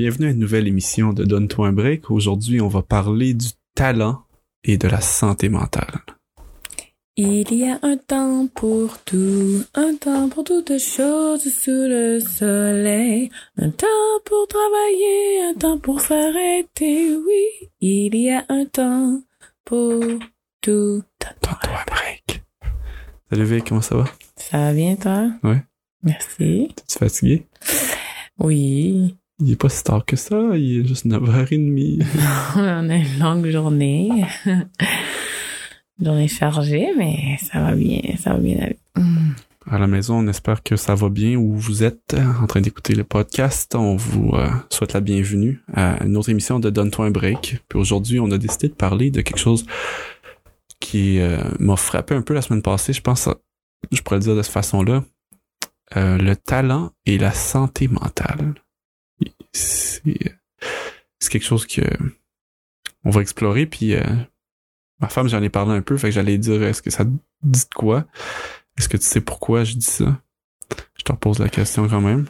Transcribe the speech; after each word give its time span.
bienvenue 0.00 0.28
à 0.28 0.30
une 0.30 0.38
nouvelle 0.38 0.66
émission 0.66 1.12
de 1.12 1.24
Donne-toi 1.24 1.68
un 1.68 1.72
break. 1.74 2.10
Aujourd'hui, 2.10 2.62
on 2.62 2.68
va 2.68 2.80
parler 2.80 3.34
du 3.34 3.48
talent 3.74 4.22
et 4.64 4.78
de 4.78 4.88
la 4.88 5.02
santé 5.02 5.50
mentale. 5.50 6.00
Il 7.16 7.52
y 7.52 7.68
a 7.68 7.78
un 7.82 7.98
temps 7.98 8.48
pour 8.54 8.96
tout, 9.04 9.62
un 9.74 9.94
temps 9.96 10.30
pour 10.30 10.44
toutes 10.44 10.78
choses 10.78 11.42
sous 11.42 11.70
le 11.70 12.18
soleil, 12.18 13.30
un 13.58 13.68
temps 13.68 13.86
pour 14.24 14.48
travailler, 14.48 15.42
un 15.50 15.54
temps 15.58 15.78
pour 15.78 16.00
s'arrêter, 16.00 17.14
oui. 17.14 17.68
Il 17.82 18.14
y 18.14 18.30
a 18.30 18.46
un 18.48 18.64
temps 18.64 19.20
pour 19.66 20.00
tout. 20.62 21.02
Donne-toi 21.20 21.58
un 21.62 21.84
break. 21.92 22.42
Salut 23.28 23.44
Vic, 23.44 23.68
comment 23.68 23.82
ça 23.82 23.96
va? 23.96 24.04
Ça 24.36 24.56
va 24.56 24.72
bien, 24.72 24.96
toi? 24.96 25.30
Oui. 25.42 25.56
Merci. 26.02 26.72
T'es-tu 26.74 26.98
fatigué? 26.98 27.46
Oui. 28.38 29.14
Il 29.40 29.52
est 29.52 29.56
pas 29.56 29.70
si 29.70 29.82
tard 29.82 30.04
que 30.04 30.16
ça, 30.16 30.36
il 30.54 30.80
est 30.80 30.86
juste 30.86 31.06
9h30. 31.06 32.04
On 32.56 32.90
a 32.90 32.96
une 32.96 33.18
longue 33.18 33.48
journée. 33.48 34.10
journée 36.02 36.28
chargée, 36.28 36.88
mais 36.96 37.38
ça 37.38 37.60
va 37.60 37.74
bien, 37.74 38.00
ça 38.18 38.34
va 38.34 38.38
bien 38.38 38.58
aller. 38.58 38.78
À 39.70 39.78
la 39.78 39.86
maison, 39.86 40.18
on 40.18 40.26
espère 40.26 40.62
que 40.62 40.74
ça 40.74 40.94
va 40.94 41.08
bien 41.10 41.36
où 41.36 41.54
vous 41.54 41.84
êtes 41.84 42.16
en 42.42 42.46
train 42.46 42.60
d'écouter 42.60 42.94
le 42.94 43.04
podcast. 43.04 43.74
On 43.74 43.94
vous 43.94 44.30
euh, 44.34 44.48
souhaite 44.68 44.94
la 44.94 45.00
bienvenue 45.00 45.62
à 45.72 46.02
une 46.04 46.16
autre 46.16 46.28
émission 46.28 46.58
de 46.58 46.70
Donne-toi 46.70 47.06
un 47.06 47.10
break. 47.10 47.62
Puis 47.68 47.78
aujourd'hui, 47.78 48.18
on 48.20 48.30
a 48.32 48.38
décidé 48.38 48.68
de 48.68 48.74
parler 48.74 49.10
de 49.10 49.20
quelque 49.20 49.38
chose 49.38 49.66
qui 50.80 51.20
euh, 51.20 51.42
m'a 51.60 51.76
frappé 51.76 52.14
un 52.14 52.22
peu 52.22 52.34
la 52.34 52.42
semaine 52.42 52.62
passée. 52.62 52.92
Je 52.92 53.02
pense, 53.02 53.28
je 53.92 54.02
pourrais 54.02 54.16
le 54.16 54.24
dire 54.24 54.36
de 54.36 54.42
cette 54.42 54.52
façon-là. 54.52 55.04
Euh, 55.96 56.18
le 56.18 56.36
talent 56.36 56.90
et 57.06 57.18
la 57.18 57.32
santé 57.32 57.86
mentale. 57.86 58.54
C'est 59.52 60.36
c'est 61.18 61.30
quelque 61.30 61.44
chose 61.44 61.66
que 61.66 61.82
on 63.04 63.10
va 63.10 63.20
explorer. 63.20 63.66
Puis 63.66 63.94
euh, 63.94 64.02
ma 65.00 65.08
femme, 65.08 65.28
j'en 65.28 65.42
ai 65.42 65.48
parlé 65.48 65.72
un 65.72 65.82
peu, 65.82 65.96
fait 65.96 66.08
que 66.08 66.14
j'allais 66.14 66.38
dire 66.38 66.62
est-ce 66.62 66.82
que 66.82 66.90
ça 66.90 67.04
dit 67.04 67.18
de 67.42 67.74
quoi? 67.74 68.06
Est-ce 68.78 68.88
que 68.88 68.96
tu 68.96 69.04
sais 69.04 69.20
pourquoi 69.20 69.64
je 69.64 69.74
dis 69.74 69.84
ça? 69.84 70.20
Je 70.96 71.02
te 71.02 71.12
repose 71.12 71.38
la 71.38 71.48
question 71.48 71.88
quand 71.88 72.00
même. 72.00 72.26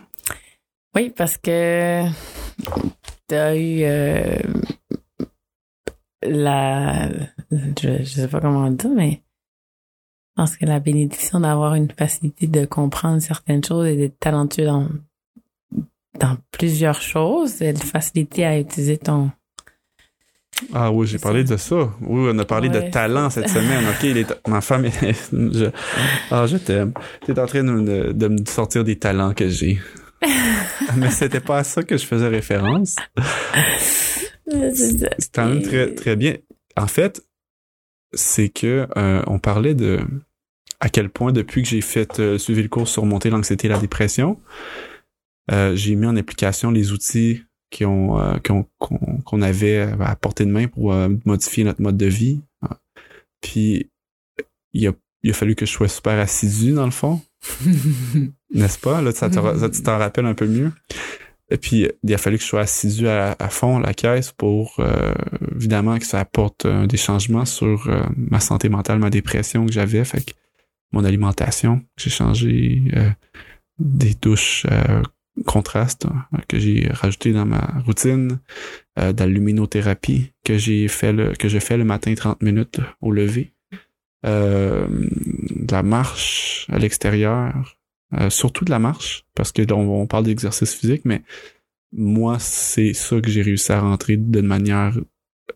Oui, 0.95 1.11
parce 1.11 1.37
que 1.37 2.05
t'as 3.29 3.55
eu 3.55 3.83
euh, 3.83 4.39
la... 6.23 7.09
Je, 7.51 7.99
je 8.01 8.05
sais 8.05 8.29
pas 8.29 8.41
comment 8.41 8.71
dire, 8.71 8.91
mais 8.91 9.23
je 10.37 10.43
pense 10.43 10.57
que 10.57 10.65
la 10.65 10.81
bénédiction 10.81 11.41
d'avoir 11.41 11.75
une 11.75 11.91
facilité 11.91 12.47
de 12.47 12.65
comprendre 12.65 13.21
certaines 13.21 13.63
choses 13.63 13.87
et 13.87 13.97
d'être 13.97 14.19
talentueux 14.19 14.65
dans, 14.65 14.89
dans 16.19 16.37
plusieurs 16.51 17.01
choses, 17.01 17.63
et 17.63 17.73
de 17.73 17.79
facilité 17.79 18.45
à 18.45 18.59
utiliser 18.59 18.99
ton... 18.99 19.31
Ah 20.75 20.93
oui, 20.93 21.07
j'ai 21.07 21.19
parlé 21.19 21.43
de 21.45 21.57
ça. 21.57 21.91
Oui, 22.03 22.29
on 22.35 22.39
a 22.39 22.45
parlé 22.45 22.69
de 22.69 22.81
talent 22.91 23.31
cette 23.31 23.49
semaine. 23.57 23.85
OK, 23.89 24.03
il 24.03 24.19
est- 24.19 24.49
ma 24.49 24.61
femme, 24.61 24.85
est- 24.85 25.31
je, 25.33 25.71
ah, 26.31 26.47
je 26.47 26.57
t'aime. 26.59 26.93
T'es 27.25 27.39
en 27.39 27.47
train 27.47 27.65
de, 27.65 27.71
me- 27.71 28.13
de 28.13 28.29
me 28.29 28.45
sortir 28.45 28.85
des 28.85 28.99
talents 28.99 29.33
que 29.33 29.49
j'ai. 29.49 29.79
Mais 30.97 31.11
c'était 31.11 31.41
pas 31.41 31.59
à 31.59 31.65
ça 31.65 31.83
que 31.83 31.97
je 31.97 32.05
faisais 32.05 32.29
référence. 32.29 32.97
C'est 34.47 35.33
quand 35.33 35.47
même 35.47 35.63
très, 35.63 35.95
très 35.95 36.17
bien. 36.17 36.37
En 36.77 36.87
fait, 36.87 37.23
c'est 38.13 38.49
que 38.49 38.87
euh, 38.97 39.23
on 39.27 39.39
parlait 39.39 39.75
de 39.75 40.01
à 40.81 40.89
quel 40.89 41.09
point 41.11 41.31
depuis 41.33 41.63
que 41.63 41.69
j'ai 41.69 41.81
fait 41.83 42.19
euh, 42.21 42.39
suivi 42.39 42.63
le 42.63 42.69
cours 42.69 42.89
sur 42.89 43.05
monter 43.05 43.31
l'anxiété 43.31 43.67
et 43.67 43.71
la 43.71 43.79
dépression, 43.79 44.39
euh, 45.51 45.75
j'ai 45.75 45.95
mis 45.95 46.07
en 46.07 46.17
application 46.17 46.71
les 46.71 46.93
outils 46.93 47.43
qui 47.71 47.85
ont, 47.85 48.21
euh, 48.21 48.37
qu'on 48.39 49.43
avait 49.43 49.81
à 50.01 50.17
portée 50.17 50.45
de 50.45 50.51
main 50.51 50.67
pour 50.67 50.93
euh, 50.93 51.09
modifier 51.25 51.65
notre 51.65 51.83
mode 51.83 51.97
de 51.97 52.07
vie. 52.07 52.41
Puis 53.41 53.91
il 54.73 54.87
a, 54.89 54.93
il 55.23 55.31
a 55.31 55.35
fallu 55.35 55.55
que 55.55 55.67
je 55.67 55.71
sois 55.71 55.89
super 55.89 56.19
assidu 56.19 56.73
dans 56.73 56.85
le 56.85 56.91
fond, 56.91 57.21
n'est-ce 58.55 58.79
pas? 58.79 59.01
Là, 59.01 59.13
ça, 59.13 59.31
te 59.31 59.35
ça, 59.35 59.69
tu 59.71 59.83
t'en 59.83 59.99
rappelles 59.99 60.27
un 60.27 60.35
peu 60.35 60.47
mieux. 60.47 60.73
Et 61.53 61.57
puis, 61.57 61.89
il 62.05 62.15
a 62.15 62.19
fallu 62.19 62.37
que 62.37 62.45
je 62.45 62.49
sois 62.49 62.61
assidu 62.61 63.09
à, 63.09 63.35
à 63.39 63.49
fond 63.49 63.79
à 63.79 63.81
la 63.81 63.93
caisse 63.93 64.31
pour, 64.31 64.77
euh, 64.79 65.13
évidemment, 65.57 65.99
que 65.99 66.07
ça 66.07 66.21
apporte 66.21 66.65
euh, 66.65 66.87
des 66.87 66.97
changements 66.97 67.45
sur 67.45 67.91
ma 68.17 68.39
santé 68.39 68.69
mentale, 68.69 69.01
ma 69.01 69.11
dépression 69.11 69.67
que 69.67 69.73
j'avais. 69.73 70.05
Fait 70.05 70.25
que 70.25 70.33
mon 70.93 71.05
alimentation, 71.05 71.83
j'ai 71.97 72.11
changé 72.11 72.83
euh, 72.95 73.11
des 73.79 74.15
douches 74.15 74.67
contrastes 75.47 76.07
euh, 76.07 76.39
que 76.49 76.59
j'ai 76.59 76.89
rajouté 76.91 77.33
dans 77.33 77.47
ma 77.47 77.83
routine, 77.87 78.41
euh, 78.99 79.13
de 79.13 79.21
la 79.21 79.27
luminothérapie 79.27 80.33
que 80.45 80.59
j'ai 80.59 80.89
fait 80.89 81.13
le, 81.13 81.33
que 81.33 81.49
je 81.49 81.59
fais 81.59 81.77
le 81.77 81.85
matin 81.85 82.15
30 82.15 82.43
minutes 82.43 82.81
au 83.01 83.13
lever, 83.13 83.53
euh, 84.27 84.87
de 84.89 85.73
la 85.73 85.83
marche 85.83 86.67
à 86.71 86.79
l'extérieur, 86.79 87.79
euh, 88.15 88.29
surtout 88.29 88.65
de 88.65 88.71
la 88.71 88.79
marche, 88.79 89.25
parce 89.35 89.53
que 89.53 89.63
on, 89.73 90.07
parle 90.07 90.25
d'exercice 90.25 90.75
physique, 90.75 91.03
mais 91.05 91.23
moi, 91.93 92.39
c'est 92.39 92.93
ça 92.93 93.21
que 93.21 93.31
j'ai 93.31 93.43
réussi 93.43 93.73
à 93.73 93.81
rentrer 93.81 94.17
d'une 94.17 94.47
manière 94.47 94.95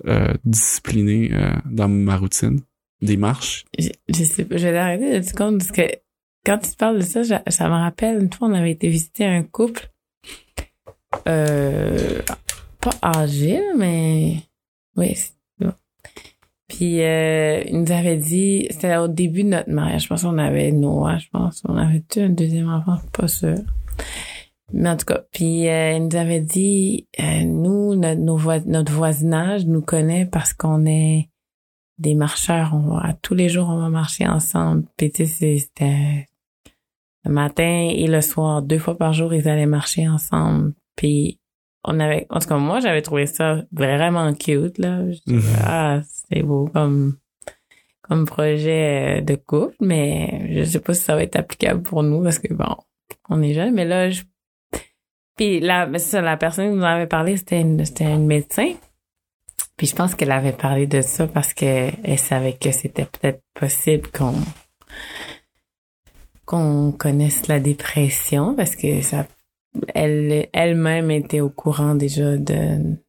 euh, 0.07 0.35
disciplinée 0.45 1.31
euh, 1.33 1.55
dans 1.67 1.89
ma 1.89 2.17
routine. 2.17 2.61
Des 3.03 3.17
marches. 3.19 3.65
je, 3.79 3.89
je 4.09 4.25
sais 4.25 4.45
pas, 4.45 4.57
je 4.57 4.69
vais 4.69 4.79
arrêter 4.79 5.21
de 5.21 5.27
te 5.27 5.35
compte 5.35 5.59
parce 5.59 5.73
que 5.73 5.83
quand 6.45 6.59
tu 6.59 6.77
parles 6.77 6.99
de 6.99 7.03
ça, 7.03 7.23
ça, 7.25 7.69
me 7.69 7.75
rappelle 7.75 8.21
une 8.21 8.33
fois 8.33 8.49
on 8.49 8.55
avait 8.55 8.73
été 8.73 8.89
visiter 8.89 9.25
un 9.25 9.43
couple 9.43 9.91
euh, 11.29 12.21
pas 12.81 13.19
âgé, 13.19 13.61
mais 13.77 14.37
oui. 14.97 15.17
Puis 16.69 17.03
euh, 17.03 17.63
il 17.67 17.83
nous 17.83 17.93
avait 17.93 18.17
dit, 18.17 18.67
c'était 18.71 18.97
au 18.97 19.07
début 19.07 19.45
de 19.45 19.51
notre 19.51 19.71
mariage, 19.71 20.05
je 20.05 20.09
pense 20.09 20.23
qu'on 20.23 20.39
avait 20.39 20.73
Noah, 20.73 21.19
je 21.19 21.29
pense, 21.31 21.63
on 21.69 21.77
avait 21.77 22.03
tu 22.09 22.21
un 22.21 22.31
deuxième 22.31 22.71
enfant, 22.71 22.99
pas 23.13 23.29
sûr. 23.29 23.59
Mais 24.73 24.89
en 24.89 24.97
tout 24.97 25.05
cas, 25.05 25.21
puis 25.31 25.69
euh, 25.69 25.93
il 25.93 26.09
nous 26.09 26.17
avait 26.17 26.41
dit, 26.41 27.07
euh, 27.21 27.45
nous, 27.45 27.95
notre, 27.95 28.21
nos 28.21 28.39
notre 28.67 28.93
voisinage 28.93 29.67
nous 29.67 29.83
connaît 29.83 30.27
parce 30.27 30.53
qu'on 30.53 30.87
est 30.87 31.29
des 31.99 32.15
marcheurs. 32.15 32.73
On 32.75 32.97
va, 32.97 33.13
tous 33.23 33.35
les 33.35 33.49
jours, 33.49 33.69
on 33.69 33.79
va 33.79 33.89
marcher 33.89 34.27
ensemble. 34.27 34.85
Puis 34.97 35.13
tu 35.13 35.27
sais, 35.27 35.59
c'était 35.59 36.27
le 37.25 37.31
matin 37.33 37.89
et 37.91 38.07
le 38.07 38.21
soir, 38.21 38.63
deux 38.63 38.79
fois 38.79 38.97
par 38.97 39.13
jour, 39.13 39.33
ils 39.35 39.49
allaient 39.49 39.67
marcher 39.67 40.09
ensemble. 40.09 40.75
Puis 40.97 41.39
on 41.85 42.01
avait, 42.01 42.27
en 42.31 42.39
tout 42.39 42.49
cas, 42.49 42.57
moi, 42.57 42.81
j'avais 42.81 43.03
trouvé 43.03 43.27
ça 43.27 43.63
vraiment 43.73 44.33
cute, 44.35 44.79
là. 44.79 45.11
Je 45.11 45.33
Mhm. 45.33 45.43
ah, 45.65 46.01
c'est 46.05 46.43
beau 46.43 46.69
comme, 46.73 47.17
comme 48.03 48.25
projet 48.27 49.23
de 49.23 49.35
couple, 49.35 49.77
mais 49.81 50.49
je 50.55 50.65
sais 50.65 50.81
pas 50.81 50.95
si 50.95 51.03
ça 51.03 51.15
va 51.15 51.23
être 51.23 51.37
applicable 51.37 51.83
pour 51.83 52.03
nous 52.03 52.23
parce 52.23 52.39
que 52.39 52.53
bon, 52.53 52.77
on 53.29 53.43
est 53.43 53.55
jeunes, 53.55 53.75
mais 53.75 53.85
là, 53.85 54.11
je, 54.11 54.23
puis 55.37 55.61
c'est 55.61 55.99
ça, 55.99 56.21
la 56.21 56.37
personne 56.37 56.71
qui 56.71 56.77
nous 56.77 56.83
en 56.83 56.87
avait 56.87 57.07
parlé, 57.07 57.37
c'était 57.37 57.61
une, 57.61 57.85
c'était 57.85 58.05
une 58.05 58.27
médecin. 58.27 58.73
Puis 59.77 59.89
je 59.89 59.97
pense 59.97 60.15
qu'elle 60.15 60.31
avait 60.31 60.53
parlé 60.53 60.87
de 60.87 61.01
ça 61.01 61.27
parce 61.27 61.53
que 61.53 61.91
elle 62.05 62.19
savait 62.19 62.53
que 62.53 62.71
c'était 62.71 63.07
peut-être 63.07 63.43
possible 63.55 64.09
qu'on 64.17 64.35
qu'on 66.45 66.93
connaisse 66.93 67.49
la 67.49 67.61
dépression 67.61 68.55
parce 68.55 68.77
que 68.77 69.01
ça 69.03 69.27
elle 69.95 70.47
elle-même 70.53 71.11
était 71.11 71.41
au 71.41 71.49
courant 71.51 71.95
déjà 71.97 72.37
de 72.37 72.55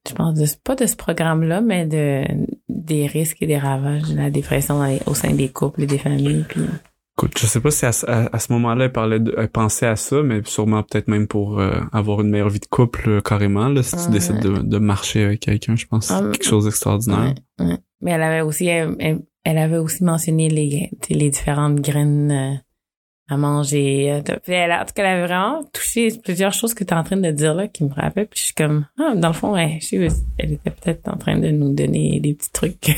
je 0.08 0.14
pense 0.16 0.34
de 0.34 0.46
pas 0.64 0.76
de 0.76 0.86
ce 0.88 0.96
programme-là 0.96 1.62
mais 1.62 1.86
de 1.86 2.24
des 2.70 3.06
risques 3.06 3.42
et 3.42 3.48
des 3.48 3.58
ravages 3.58 4.10
de 4.10 4.16
la 4.18 4.30
dépression 4.32 4.82
les- 4.84 5.00
au 5.06 5.14
sein 5.14 5.32
des 5.34 5.50
couples 5.50 5.84
et 5.84 5.88
des 5.88 5.98
familles 6.00 6.46
puis 6.50 6.62
Écoute, 7.18 7.38
je 7.40 7.46
sais 7.46 7.62
pas 7.62 7.72
si 7.72 7.86
à, 7.86 7.94
ce- 7.94 8.06
à- 8.08 8.28
à 8.34 8.40
ce 8.40 8.52
moment-là, 8.52 8.86
elle 8.86 8.92
parlait 8.92 9.22
de, 9.22 9.34
elle 9.38 9.48
pensait 9.48 9.86
à 9.88 9.96
ça, 9.96 10.22
mais 10.22 10.42
sûrement 10.44 10.84
peut-être 10.84 11.08
même 11.08 11.28
pour 11.28 11.62
euh, 11.62 11.80
avoir 11.94 12.20
une 12.20 12.30
meilleure 12.30 12.50
vie 12.50 12.60
de 12.60 12.66
couple 12.66 13.08
euh, 13.10 13.22
carrément. 13.22 13.70
Là, 13.70 13.84
si 13.84 13.96
tu 13.96 14.02
Ouais. 14.08 14.10
décides 14.12 14.42
de, 14.42 14.58
de 14.62 14.78
marcher 14.80 15.24
avec 15.24 15.40
quelqu'un, 15.40 15.78
je 15.78 15.86
pense 15.86 16.12
Ah, 16.12 16.20
c'est 16.22 16.32
quelque 16.32 16.44
chose 16.46 16.66
d'extraordinaire. 16.66 17.34
Ouais, 17.60 17.66
ouais. 17.68 17.78
Mais 18.02 18.12
elle 18.12 18.22
avait 18.22 18.42
aussi, 18.42 18.66
elle, 18.68 18.98
elle- 19.00 19.22
elle 19.46 19.58
avait 19.60 19.78
aussi 19.78 20.04
mentionné 20.04 20.50
les, 20.50 20.92
les 21.10 21.30
différentes 21.30 21.80
graines 21.80 22.32
euh, 22.32 22.54
à 23.28 23.38
manger. 23.38 24.12
euh, 24.12 24.22
Puis 24.44 24.54
elle, 24.54 24.72
a- 24.72 24.82
en 24.82 24.86
tout 24.86 24.94
cas, 24.94 25.04
elle 25.04 25.18
avait 25.18 25.28
vraiment 25.28 25.64
touché 25.74 26.10
plusieurs 26.24 26.54
choses 26.54 26.74
que 26.74 26.84
tu 26.84 26.94
es 26.94 26.98
en 26.98 27.04
train 27.04 27.18
de 27.18 27.32
dire 27.32 27.54
là 27.56 27.68
qui 27.68 27.84
me 27.84 27.94
rappellent. 27.94 28.28
Puis 28.28 28.40
je 28.40 28.46
suis 28.46 28.54
comme, 28.54 28.86
ah, 29.00 29.14
dans 29.16 29.30
le 29.30 29.34
fond, 29.34 29.56
elle, 29.56 29.80
je 29.82 29.86
sais, 29.88 30.08
elle 30.38 30.54
était 30.54 30.70
peut-être 30.72 31.08
en 31.08 31.18
train 31.18 31.38
de 31.38 31.50
nous 31.50 31.74
donner 31.74 32.20
des 32.20 32.34
petits 32.36 32.52
trucs. 32.52 32.96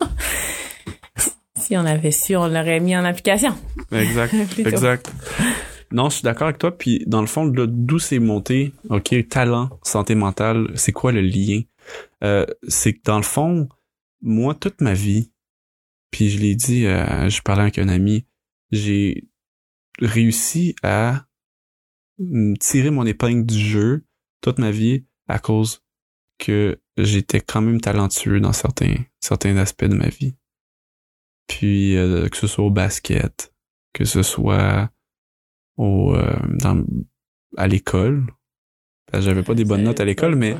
si 1.56 1.76
on 1.76 1.84
avait 1.84 2.10
su, 2.10 2.36
on 2.36 2.46
l'aurait 2.46 2.80
mis 2.80 2.96
en 2.96 3.04
application. 3.04 3.54
Exact. 3.92 4.34
Exact. 4.58 5.12
Non, 5.92 6.08
je 6.08 6.14
suis 6.16 6.22
d'accord 6.24 6.48
avec 6.48 6.58
toi. 6.58 6.76
Puis 6.76 7.02
dans 7.06 7.20
le 7.20 7.26
fond, 7.26 7.44
là, 7.46 7.66
d'où 7.68 7.98
c'est 7.98 8.18
monté, 8.18 8.72
ok, 8.90 9.28
talent, 9.28 9.70
santé 9.82 10.14
mentale, 10.14 10.68
c'est 10.74 10.92
quoi 10.92 11.12
le 11.12 11.20
lien? 11.20 11.60
Euh, 12.22 12.44
C'est 12.68 12.94
que 12.94 13.00
dans 13.04 13.16
le 13.16 13.22
fond, 13.22 13.68
moi 14.22 14.54
toute 14.54 14.80
ma 14.80 14.94
vie, 14.94 15.30
puis 16.10 16.30
je 16.30 16.38
l'ai 16.38 16.54
dit, 16.54 16.86
euh, 16.86 17.28
je 17.28 17.40
parlais 17.42 17.62
avec 17.62 17.78
un 17.78 17.88
ami, 17.88 18.24
j'ai 18.72 19.24
réussi 20.00 20.74
à 20.82 21.26
mm, 22.18 22.54
tirer 22.54 22.90
mon 22.90 23.06
épingle 23.06 23.46
du 23.46 23.58
jeu 23.58 24.04
toute 24.40 24.58
ma 24.58 24.70
vie 24.70 25.04
à 25.28 25.38
cause 25.38 25.82
que 26.38 26.80
j'étais 26.96 27.40
quand 27.40 27.62
même 27.62 27.80
talentueux 27.80 28.40
dans 28.40 28.52
certains, 28.52 28.96
certains 29.20 29.56
aspects 29.56 29.84
de 29.84 29.94
ma 29.94 30.08
vie. 30.08 30.34
Puis, 31.46 31.96
euh, 31.96 32.28
que 32.28 32.36
ce 32.36 32.46
soit 32.46 32.64
au 32.64 32.70
basket, 32.70 33.52
que 33.92 34.04
ce 34.04 34.22
soit 34.22 34.90
au, 35.76 36.14
euh, 36.14 36.36
dans, 36.48 36.84
à 37.56 37.66
l'école. 37.68 38.26
J'avais 39.12 39.42
pas 39.42 39.54
des 39.54 39.64
bonnes 39.64 39.84
notes 39.84 40.00
à 40.00 40.04
l'école, 40.04 40.34
mais 40.34 40.56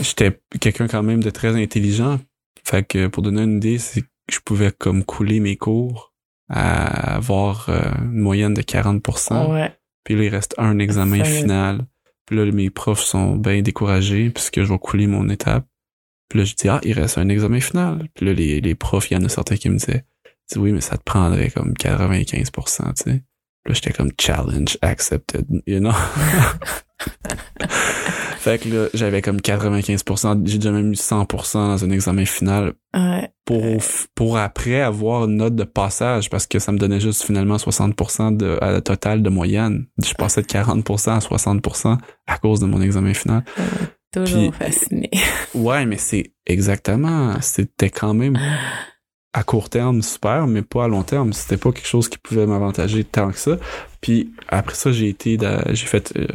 j'étais 0.00 0.40
quelqu'un 0.60 0.88
quand 0.88 1.02
même 1.02 1.22
de 1.22 1.30
très 1.30 1.60
intelligent. 1.60 2.20
Fait 2.64 2.84
que 2.84 3.06
pour 3.06 3.22
donner 3.22 3.42
une 3.42 3.58
idée, 3.58 3.78
c'est 3.78 4.02
que 4.02 4.08
je 4.30 4.40
pouvais 4.40 4.72
comme 4.72 5.04
couler 5.04 5.38
mes 5.38 5.56
cours 5.56 6.12
à 6.48 7.16
avoir 7.16 7.68
euh, 7.68 7.80
une 8.02 8.20
moyenne 8.20 8.54
de 8.54 8.62
40%. 8.62 9.52
Ouais. 9.52 9.72
Puis 10.04 10.14
là, 10.14 10.24
il 10.24 10.28
reste 10.28 10.54
un 10.58 10.78
examen 10.78 11.24
final. 11.24 11.86
Puis 12.26 12.36
là, 12.36 12.44
mes 12.52 12.70
profs 12.70 13.02
sont 13.02 13.36
bien 13.36 13.62
découragés 13.62 14.30
puisque 14.30 14.62
je 14.62 14.72
vais 14.72 14.78
couler 14.78 15.06
mon 15.06 15.28
étape. 15.28 15.66
Puis 16.28 16.40
là, 16.40 16.44
je 16.44 16.54
dis, 16.54 16.68
ah, 16.68 16.80
il 16.82 16.92
reste 16.92 17.18
un 17.18 17.28
examen 17.28 17.60
final. 17.60 18.08
Puis 18.14 18.26
là, 18.26 18.32
les, 18.32 18.60
les 18.60 18.74
profs, 18.74 19.10
il 19.10 19.14
y 19.14 19.16
en 19.16 19.24
a 19.24 19.28
certains 19.28 19.56
qui 19.56 19.68
me 19.68 19.78
disaient, 19.78 20.04
dis, 20.50 20.58
oui, 20.58 20.72
mais 20.72 20.80
ça 20.80 20.96
te 20.96 21.02
prendrait 21.02 21.50
comme 21.50 21.72
95%, 21.72 22.50
tu 22.50 23.02
sais. 23.02 23.22
Puis 23.62 23.72
là, 23.72 23.74
j'étais 23.74 23.92
comme 23.92 24.10
challenge 24.20 24.78
accepted, 24.82 25.44
you 25.66 25.80
know? 25.80 25.92
fait 28.46 28.58
que 28.60 28.68
là, 28.68 28.86
j'avais 28.94 29.22
comme 29.22 29.38
95%, 29.38 30.42
j'ai 30.46 30.58
déjà 30.58 30.70
même 30.70 30.92
eu 30.92 30.94
100% 30.94 31.52
dans 31.54 31.84
un 31.84 31.90
examen 31.90 32.24
final 32.24 32.74
Ouais. 32.96 33.28
pour, 33.44 33.62
pour 34.14 34.38
après 34.38 34.80
avoir 34.80 35.24
une 35.24 35.36
note 35.36 35.54
de 35.56 35.64
passage 35.64 36.30
parce 36.30 36.46
que 36.46 36.58
ça 36.58 36.70
me 36.72 36.78
donnait 36.78 37.00
juste 37.00 37.24
finalement 37.24 37.56
60% 37.56 38.36
de, 38.36 38.56
à 38.62 38.70
la 38.70 38.80
totale 38.80 39.22
de 39.22 39.28
moyenne. 39.28 39.86
Je 40.02 40.14
passais 40.14 40.42
de 40.42 40.46
40% 40.46 41.10
à 41.10 41.18
60% 41.18 41.98
à 42.26 42.38
cause 42.38 42.60
de 42.60 42.66
mon 42.66 42.80
examen 42.80 43.12
final. 43.14 43.44
Toujours 44.12 44.52
Puis- 44.52 44.66
fasciné. 44.66 45.10
Ouais, 45.54 45.84
mais 45.84 45.98
c'est 45.98 46.32
exactement, 46.46 47.34
c'était 47.40 47.90
quand 47.90 48.14
même 48.14 48.38
à 49.36 49.42
court 49.42 49.68
terme 49.68 50.00
super, 50.00 50.46
mais 50.46 50.62
pas 50.62 50.84
à 50.84 50.88
long 50.88 51.02
terme. 51.02 51.34
C'était 51.34 51.58
pas 51.58 51.70
quelque 51.70 51.86
chose 51.86 52.08
qui 52.08 52.16
pouvait 52.16 52.46
m'avantager 52.46 53.04
tant 53.04 53.30
que 53.30 53.38
ça. 53.38 53.58
Puis 54.00 54.32
après 54.48 54.74
ça, 54.74 54.92
j'ai 54.92 55.10
été, 55.10 55.38
j'ai 55.72 55.86
fait, 55.86 56.14
euh, 56.16 56.26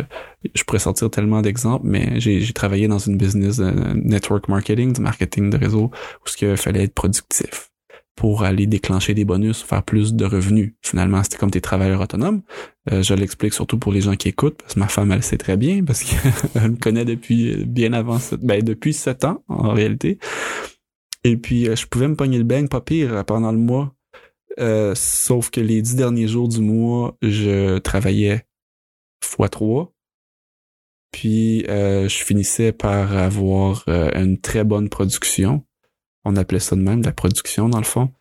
je 0.54 0.64
pourrais 0.64 0.78
sortir 0.80 1.10
tellement 1.10 1.42
d'exemples, 1.42 1.88
mais 1.88 2.20
j'ai 2.20 2.54
travaillé 2.54 2.88
dans 2.88 3.00
une 3.00 3.18
business 3.18 3.58
de 3.58 3.72
network 3.96 4.48
marketing, 4.50 4.94
du 4.94 5.02
marketing 5.02 5.50
de 5.50 5.58
réseau, 5.58 5.90
où 6.24 6.30
ce 6.30 6.38
qu'il 6.38 6.56
fallait 6.58 6.84
être 6.84 6.94
productif 6.94 7.72
pour 8.16 8.44
aller 8.44 8.68
déclencher 8.68 9.16
des 9.16 9.26
bonus, 9.26 9.64
faire 9.64 9.82
plus 9.82 10.14
de 10.14 10.26
revenus. 10.26 10.74
Finalement, 10.84 11.24
c'était 11.24 11.38
comme 11.38 11.50
tes 11.50 11.62
travailleurs 11.62 12.02
autonomes. 12.02 12.44
Euh, 12.92 13.02
je 13.02 13.16
l'explique 13.16 13.54
surtout 13.54 13.80
pour 13.80 13.92
les 13.92 14.02
gens 14.02 14.16
qui 14.16 14.28
écoutent, 14.28 14.62
parce 14.62 14.76
que 14.76 14.80
ma 14.80 14.88
femme, 14.88 15.12
elle 15.12 15.24
sait 15.24 15.40
très 15.40 15.58
bien, 15.58 15.84
parce 15.84 16.04
qu'elle 16.04 16.72
me 16.72 16.76
connaît 16.76 17.06
depuis 17.06 17.66
bien 17.66 17.94
avant, 17.94 18.20
ben, 18.44 18.62
depuis 18.62 18.94
sept 18.94 19.24
ans, 19.24 19.44
en 19.48 19.72
réalité. 19.72 20.20
Et 21.24 21.38
puis, 21.38 21.68
euh, 21.68 21.76
je 21.76 21.86
pouvais 21.88 22.08
me 22.08 22.16
pogner 22.16 22.38
le 22.38 22.44
bang 22.44 22.68
pas 22.68 22.82
pire 22.82 23.14
euh, 23.14 23.24
pendant 23.24 23.52
le 23.52 23.58
mois. 23.58 23.96
Euh, 24.60 24.94
sauf 24.96 25.50
que 25.50 25.62
les 25.62 25.82
dix 25.82 25.96
derniers 25.96 26.28
jours 26.28 26.48
du 26.48 26.60
mois, 26.60 27.18
je 27.22 27.78
travaillais 27.80 28.46
fois 29.24 29.50
trois. 29.50 29.94
Puis, 31.12 31.66
euh, 31.68 32.08
je 32.08 32.24
finissais 32.24 32.72
par 32.72 33.16
avoir 33.16 33.84
euh, 33.88 34.10
une 34.14 34.40
très 34.40 34.64
bonne 34.64 34.90
production. 34.90 35.64
On 36.26 36.36
appelait 36.36 36.60
ça 36.60 36.76
de 36.76 36.82
même, 36.82 37.02
la 37.02 37.12
production, 37.12 37.70
dans 37.70 37.80
le 37.80 37.84
fond. 37.84 38.12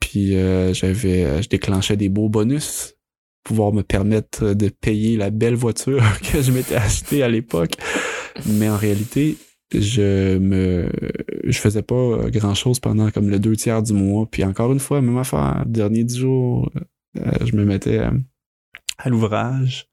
Puis, 0.00 0.32
j'avais, 0.32 1.42
je 1.42 1.48
déclenchais 1.48 1.96
des 1.96 2.08
beaux 2.08 2.28
bonus 2.28 2.96
pouvoir 3.44 3.72
me 3.72 3.82
permettre 3.82 4.54
de 4.54 4.68
payer 4.68 5.16
la 5.16 5.30
belle 5.30 5.54
voiture 5.54 6.02
que 6.32 6.42
je 6.42 6.52
m'étais 6.52 6.76
achetée 6.76 7.22
à 7.22 7.28
l'époque. 7.28 7.72
Mais 8.46 8.68
en 8.68 8.76
réalité, 8.76 9.36
je 9.72 10.38
me 10.38 10.88
je 11.44 11.58
faisais 11.58 11.82
pas 11.82 12.30
grand 12.30 12.54
chose 12.54 12.80
pendant 12.80 13.10
comme 13.10 13.30
le 13.30 13.38
deux 13.38 13.56
tiers 13.56 13.82
du 13.82 13.92
mois. 13.92 14.26
Puis 14.30 14.44
encore 14.44 14.72
une 14.72 14.80
fois 14.80 15.00
même 15.00 15.18
affaire 15.18 15.64
dernier 15.66 16.04
dix 16.04 16.18
jours 16.18 16.70
euh, 17.16 17.32
je 17.44 17.56
me 17.56 17.64
mettais 17.64 17.98
euh, 17.98 18.10
à 18.98 19.08
l'ouvrage. 19.08 19.88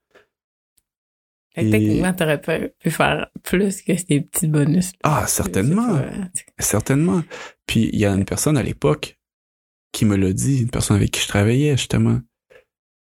Et- 1.55 1.71
Techniquement, 1.71 2.13
t'aurais 2.13 2.39
pas 2.39 2.59
pu 2.79 2.91
faire 2.91 3.31
plus 3.43 3.81
que 3.81 3.97
ces 3.97 4.21
petits 4.21 4.47
bonus. 4.47 4.91
ah 5.01 5.25
certainement. 5.25 5.99
certainement. 6.59 7.23
Puis 7.65 7.89
il 7.91 7.99
y 7.99 8.05
a 8.05 8.13
une 8.13 8.25
personne 8.25 8.57
à 8.57 8.63
l'époque 8.63 9.19
qui 9.91 10.05
me 10.05 10.15
l'a 10.15 10.33
dit 10.33 10.61
une 10.61 10.69
personne 10.69 10.97
avec 10.97 11.09
qui 11.09 11.21
je 11.21 11.27
travaillais 11.27 11.75
justement. 11.75 12.19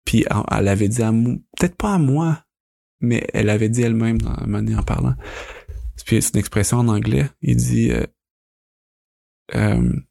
Puis 0.04 0.24
elle, 0.50 0.68
avait 0.68 0.88
dit 0.88 1.02
à 1.02 1.10
moi 1.10 1.34
peut-être 1.56 1.76
pas 1.76 1.94
à 1.94 1.98
moi 1.98 2.44
mais 3.00 3.26
elle 3.34 3.50
avait 3.50 3.68
dit 3.68 3.82
elle-même 3.82 4.20
dans 4.20 4.34
donné 4.46 4.74
en 4.76 4.82
parlant 4.82 5.14
puis 6.04 6.20
c'est 6.22 6.34
une 6.34 6.40
expression 6.40 6.78
en 6.78 6.88
anglais. 6.88 7.30
Il 7.40 7.56
dit 7.56 7.90
euh, 7.90 8.06
um, 9.54 10.04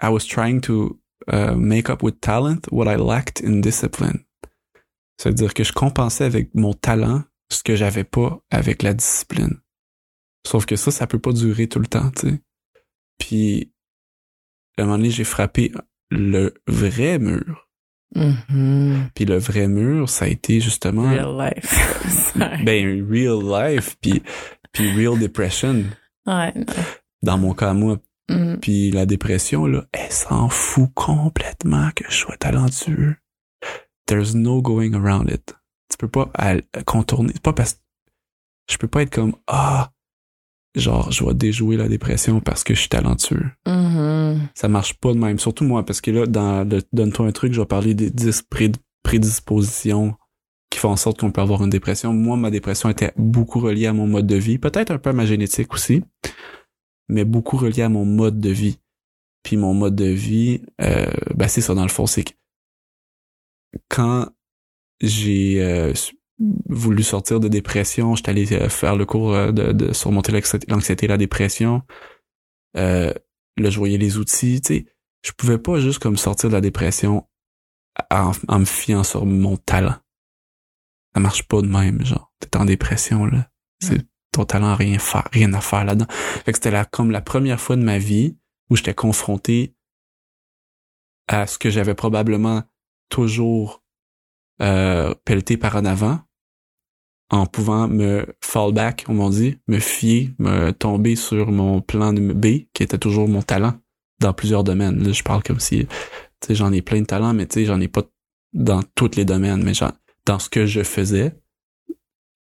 I 0.00 0.08
was 0.08 0.26
trying 0.26 0.60
to 0.62 1.00
uh, 1.32 1.54
make 1.54 1.88
up 1.90 2.02
with 2.02 2.20
talent 2.20 2.70
what 2.70 2.86
I 2.86 2.96
lacked 2.96 3.42
in 3.44 3.60
discipline. 3.60 4.24
Ça 5.20 5.30
veut 5.30 5.34
dire 5.34 5.54
que 5.54 5.64
je 5.64 5.72
compensais 5.72 6.24
avec 6.24 6.54
mon 6.54 6.74
talent 6.74 7.24
ce 7.50 7.62
que 7.62 7.74
j'avais 7.76 8.04
pas 8.04 8.40
avec 8.50 8.82
la 8.82 8.94
discipline. 8.94 9.60
Sauf 10.46 10.66
que 10.66 10.76
ça 10.76 10.90
ça 10.90 11.06
peut 11.06 11.18
pas 11.18 11.32
durer 11.32 11.68
tout 11.68 11.80
le 11.80 11.86
temps 11.86 12.10
tu 12.12 12.28
sais. 12.28 12.42
Puis 13.18 13.72
à 14.76 14.82
un 14.82 14.84
moment 14.84 14.98
donné 14.98 15.10
j'ai 15.10 15.24
frappé 15.24 15.72
le 16.10 16.54
vrai 16.66 17.18
mur 17.18 17.67
Mhm. 18.14 19.10
puis 19.14 19.24
le 19.26 19.36
vrai 19.38 19.68
mur 19.68 20.08
ça 20.08 20.24
a 20.24 20.28
été 20.28 20.60
justement 20.60 21.10
Real 21.10 21.36
life. 21.54 22.34
Ben 22.64 23.06
real 23.10 23.40
life 23.42 23.96
puis 24.00 24.22
puis 24.72 24.90
real 24.96 25.18
depression 25.18 25.84
ouais. 26.26 26.54
dans 27.22 27.38
mon 27.38 27.54
cas 27.54 27.74
moi 27.74 27.98
Mhm. 28.30 28.58
puis 28.60 28.90
la 28.90 29.06
dépression 29.06 29.66
là 29.66 29.84
elle 29.92 30.10
s'en 30.12 30.48
fout 30.50 30.90
complètement 30.94 31.90
que 31.96 32.04
je 32.10 32.14
sois 32.14 32.36
talentueux 32.36 33.16
there's 34.06 34.34
no 34.34 34.60
going 34.62 34.92
around 34.94 35.30
it 35.30 35.54
tu 35.90 35.96
peux 35.98 36.08
pas 36.08 36.30
contourner 36.84 37.32
c'est 37.34 37.42
pas 37.42 37.52
parce 37.54 37.74
que 37.74 37.78
je 38.70 38.76
peux 38.78 38.88
pas 38.88 39.02
être 39.02 39.10
comme 39.14 39.34
ah 39.46 39.92
genre 40.78 41.10
je 41.12 41.24
vais 41.24 41.34
déjouer 41.34 41.76
la 41.76 41.88
dépression 41.88 42.40
parce 42.40 42.64
que 42.64 42.74
je 42.74 42.80
suis 42.80 42.88
talentueux 42.88 43.46
Mhm. 43.66 44.48
ça 44.54 44.68
marche 44.68 44.94
pas 44.94 45.12
de 45.12 45.18
même. 45.18 45.38
Surtout 45.38 45.64
moi, 45.64 45.84
parce 45.84 46.00
que 46.00 46.10
là, 46.10 46.26
dans 46.26 46.68
le 46.68 46.80
Donne-toi 46.92 47.26
un 47.26 47.32
truc, 47.32 47.52
je 47.52 47.60
vais 47.60 47.66
parler 47.66 47.94
des 47.94 48.10
10 48.10 48.42
pré- 48.42 48.72
prédispositions 49.02 50.14
qui 50.70 50.78
font 50.78 50.90
en 50.90 50.96
sorte 50.96 51.18
qu'on 51.20 51.30
peut 51.30 51.40
avoir 51.40 51.62
une 51.64 51.70
dépression. 51.70 52.12
Moi, 52.12 52.36
ma 52.36 52.50
dépression 52.50 52.88
était 52.90 53.12
beaucoup 53.16 53.58
reliée 53.60 53.86
à 53.86 53.92
mon 53.92 54.06
mode 54.06 54.26
de 54.26 54.36
vie. 54.36 54.58
Peut-être 54.58 54.90
un 54.90 54.98
peu 54.98 55.10
à 55.10 55.12
ma 55.14 55.24
génétique 55.26 55.72
aussi, 55.72 56.02
mais 57.08 57.24
beaucoup 57.24 57.56
reliée 57.56 57.82
à 57.82 57.88
mon 57.88 58.04
mode 58.04 58.38
de 58.38 58.50
vie. 58.50 58.78
Puis 59.42 59.56
mon 59.56 59.72
mode 59.72 59.96
de 59.96 60.04
vie, 60.04 60.60
euh, 60.82 61.06
ben 61.34 61.48
c'est 61.48 61.62
ça 61.62 61.74
dans 61.74 61.82
le 61.84 61.88
fond, 61.88 62.06
c'est 62.06 62.24
que 62.24 62.32
quand 63.88 64.28
j'ai 65.00 65.62
euh, 65.62 65.92
voulu 66.68 67.02
sortir 67.02 67.40
de 67.40 67.48
dépression, 67.48 68.14
j'étais 68.14 68.30
allé 68.30 68.52
euh, 68.52 68.68
faire 68.68 68.96
le 68.96 69.06
cours 69.06 69.34
euh, 69.34 69.52
de, 69.52 69.72
de 69.72 69.92
surmonter 69.92 70.32
l'anxi- 70.32 70.64
l'anxiété 70.68 71.06
et 71.06 71.08
la 71.08 71.16
dépression. 71.16 71.82
Euh, 72.76 73.12
là, 73.56 73.70
je 73.70 73.78
voyais 73.78 73.98
les 73.98 74.18
outils, 74.18 74.60
tu 74.60 74.74
sais. 74.74 74.86
Je 75.22 75.32
pouvais 75.32 75.58
pas 75.58 75.80
juste 75.80 75.98
comme 75.98 76.16
sortir 76.16 76.48
de 76.48 76.54
la 76.54 76.60
dépression 76.60 77.28
en, 78.10 78.32
en 78.46 78.58
me 78.60 78.64
fiant 78.64 79.02
sur 79.02 79.26
mon 79.26 79.56
talent. 79.56 79.96
Ça 81.14 81.20
marche 81.20 81.42
pas 81.48 81.60
de 81.60 81.66
même, 81.66 82.04
genre. 82.04 82.32
T'es 82.38 82.56
en 82.56 82.64
dépression, 82.64 83.26
là. 83.26 83.50
C'est 83.80 84.06
ton 84.32 84.44
talent 84.44 84.68
a 84.68 84.76
rien 84.76 84.98
faire, 85.00 85.26
rien 85.32 85.52
à 85.54 85.60
faire 85.60 85.84
là-dedans. 85.84 86.06
Fait 86.08 86.52
que 86.52 86.58
c'était 86.58 86.70
la, 86.70 86.84
comme 86.84 87.10
la 87.10 87.20
première 87.20 87.60
fois 87.60 87.74
de 87.74 87.82
ma 87.82 87.98
vie 87.98 88.38
où 88.70 88.76
j'étais 88.76 88.94
confronté 88.94 89.74
à 91.26 91.46
ce 91.46 91.58
que 91.58 91.70
j'avais 91.70 91.94
probablement 91.94 92.62
toujours 93.08 93.82
euh, 94.62 95.14
pelleté 95.24 95.56
par 95.56 95.74
en 95.76 95.84
avant 95.84 96.20
en 97.30 97.46
pouvant 97.46 97.88
me 97.88 98.26
fall 98.42 98.72
back, 98.72 99.04
comme 99.04 99.20
on 99.20 99.28
dit, 99.30 99.58
me 99.68 99.78
fier, 99.78 100.30
me 100.38 100.70
tomber 100.72 101.14
sur 101.16 101.50
mon 101.52 101.80
plan 101.80 102.12
B, 102.14 102.46
qui 102.72 102.82
était 102.82 102.98
toujours 102.98 103.28
mon 103.28 103.42
talent 103.42 103.74
dans 104.20 104.32
plusieurs 104.32 104.64
domaines. 104.64 105.02
Là, 105.04 105.12
je 105.12 105.22
parle 105.22 105.42
comme 105.42 105.60
si, 105.60 105.86
tu 105.86 106.46
sais, 106.46 106.54
j'en 106.54 106.72
ai 106.72 106.80
plein 106.82 107.00
de 107.00 107.06
talents, 107.06 107.34
mais 107.34 107.46
tu 107.46 107.60
sais, 107.60 107.66
j'en 107.66 107.80
ai 107.80 107.88
pas 107.88 108.02
dans 108.54 108.82
tous 108.94 109.10
les 109.16 109.24
domaines, 109.26 109.62
mais 109.62 109.74
genre, 109.74 109.92
dans 110.24 110.38
ce 110.38 110.48
que 110.48 110.64
je 110.66 110.82
faisais, 110.82 111.34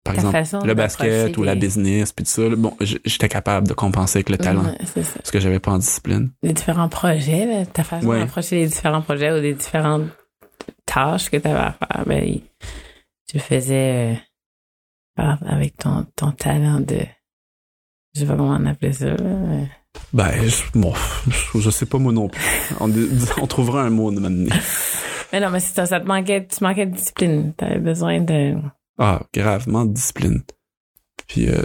par 0.05 0.15
Ta 0.15 0.41
exemple, 0.41 0.67
le 0.67 0.75
basket 0.75 1.37
ou 1.37 1.43
la 1.43 1.55
business, 1.55 2.13
puis 2.13 2.25
tout 2.25 2.31
ça, 2.31 2.49
bon, 2.57 2.75
j'étais 2.81 3.29
capable 3.29 3.69
de 3.69 3.75
compenser 3.75 4.19
avec 4.19 4.31
le 4.31 4.39
talent, 4.39 4.65
ça. 4.85 5.01
parce 5.17 5.31
que 5.31 5.41
j'avais 5.41 5.59
pas 5.61 5.73
en 5.73 5.79
discipline. 5.79 6.31
Les 6.43 6.53
différents 6.53 6.89
projets, 6.89 7.67
ta 7.73 7.85
façon 7.85 8.07
Ouais. 8.07 8.21
d'approcher 8.21 8.57
les 8.57 8.67
différents 8.69 9.03
projets 9.03 9.33
ou 9.33 9.41
les 9.43 9.55
différentes 9.55 10.09
tâches 10.87 11.31
que 11.31 11.37
tu 11.37 11.47
avais 11.49 11.59
à 11.59 11.73
faire, 11.73 12.05
ben, 12.07 12.39
tu 13.29 13.39
faisais 13.39 14.15
euh, 14.15 14.15
avec 15.19 15.77
ton, 15.77 16.05
talent 16.33 16.81
de. 16.81 17.01
Je 18.15 18.21
sais 18.21 18.27
pas 18.27 18.37
comment 18.37 18.59
on 18.59 18.93
ça. 18.93 19.17
Ben, 20.13 20.31
je, 20.43 20.79
bon, 20.79 20.95
je 21.55 21.71
sais 21.71 21.87
pas 21.87 21.99
moi 21.99 22.13
non 22.13 22.29
plus. 22.29 22.41
On, 22.81 22.89
trouvera 23.47 23.83
un 23.83 23.91
mot 23.91 24.11
de. 24.11 24.21
Mais 25.33 25.41
non, 25.41 25.51
mais 25.51 25.61
c'est 25.61 25.75
ça, 25.75 25.85
ça 25.85 26.01
te 26.01 26.07
manquait, 26.07 26.47
tu 26.47 26.65
manquais 26.65 26.87
de 26.87 26.93
discipline. 26.93 27.53
T'avais 27.53 27.81
besoin 27.81 28.23
de. 28.23 28.55
Ah, 28.99 29.21
gravement 29.35 29.85
de 29.85 29.93
discipline. 29.93 30.43
Puis, 31.27 31.51
euh, 31.51 31.63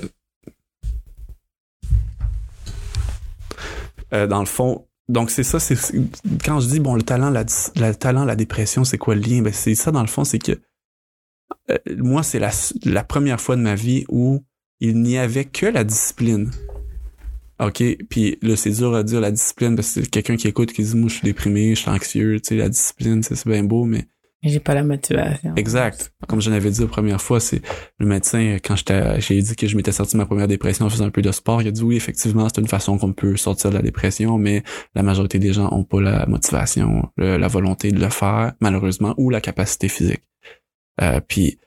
euh 4.13 4.27
dans 4.27 4.41
le 4.41 4.45
fond, 4.45 4.86
donc 5.07 5.29
c'est 5.29 5.43
ça, 5.43 5.62
c'est 5.62 5.77
quand 6.43 6.60
je 6.60 6.67
dis 6.67 6.81
bon 6.81 6.95
le 6.95 7.03
talent, 7.03 7.29
la, 7.29 7.45
la 7.77 7.93
talent, 7.93 8.25
la 8.25 8.36
dépression, 8.36 8.83
c'est 8.83 8.98
quoi 8.98 9.15
le 9.15 9.22
lien? 9.22 9.41
Ben 9.41 9.53
c'est 9.53 9.75
ça 9.75 9.91
dans 9.91 10.01
le 10.01 10.07
fond, 10.07 10.25
c'est 10.25 10.39
que 10.39 10.60
euh, 11.70 11.78
moi 11.98 12.24
c'est 12.24 12.40
la, 12.40 12.52
la 12.86 13.04
première 13.04 13.40
fois 13.40 13.56
de 13.56 13.62
ma 13.62 13.76
vie 13.76 14.06
où 14.10 14.44
il 14.80 15.02
n'y 15.02 15.18
avait 15.18 15.46
que 15.46 15.66
la 15.66 15.84
discipline. 15.84 16.52
OK, 17.60 17.84
puis 18.10 18.38
là 18.42 18.56
c'est 18.56 18.72
dur 18.72 18.94
à 18.94 19.04
dire 19.04 19.22
la 19.22 19.32
discipline 19.32 19.76
parce 19.76 19.94
que 19.94 20.02
c'est 20.02 20.10
quelqu'un 20.10 20.36
qui 20.36 20.48
écoute 20.48 20.74
qui 20.74 20.84
dit 20.84 20.96
moi 20.96 21.10
je 21.10 21.16
suis 21.16 21.26
déprimé, 21.26 21.76
je 21.76 21.82
suis 21.82 21.90
anxieux, 21.90 22.40
tu 22.42 22.50
sais 22.50 22.56
la 22.56 22.70
discipline 22.70 23.24
c'est 23.24 23.48
bien 23.48 23.64
beau 23.64 23.86
mais 23.86 24.08
j'ai 24.44 24.60
pas 24.60 24.74
la 24.74 24.84
motivation. 24.84 25.56
Exact. 25.56 26.14
Comme 26.28 26.42
je 26.42 26.52
l'avais 26.52 26.70
dit 26.70 26.82
la 26.82 26.88
première 26.88 27.22
fois, 27.22 27.40
c'est 27.40 27.62
le 27.98 28.06
médecin, 28.06 28.58
quand 28.62 28.76
j'ai 29.20 29.42
dit 29.42 29.56
que 29.56 29.68
je 29.68 29.78
m'étais 29.78 29.94
sorti 29.94 30.14
de 30.14 30.18
ma 30.18 30.26
première 30.26 30.50
dépression 30.50 30.86
en 30.86 30.90
faisant 30.90 31.06
un 31.06 31.12
peu 31.12 31.22
de 31.22 31.32
sport, 31.32 31.62
il 31.62 31.70
a 31.70 31.72
dit 31.72 31.82
oui, 31.82 31.96
effectivement, 31.96 32.50
c'est 32.50 32.60
une 32.60 32.68
façon 32.68 32.98
qu'on 32.98 33.14
peut 33.14 33.38
sortir 33.38 33.70
de 33.70 33.76
la 33.76 33.82
dépression, 33.82 34.38
mais 34.38 34.64
la 34.96 35.04
majorité 35.04 35.40
des 35.40 35.54
gens 35.54 35.70
ont 35.72 35.86
pas 35.86 36.02
la 36.02 36.26
motivation, 36.26 37.10
la 37.18 37.48
volonté 37.48 37.92
de 37.94 38.02
le 38.02 38.10
faire, 38.10 38.52
malheureusement, 38.60 39.14
ou 39.18 39.30
la 39.30 39.40
capacité 39.40 39.88
physique. 39.88 40.24
Euh, 41.02 41.20
puis 41.28 41.60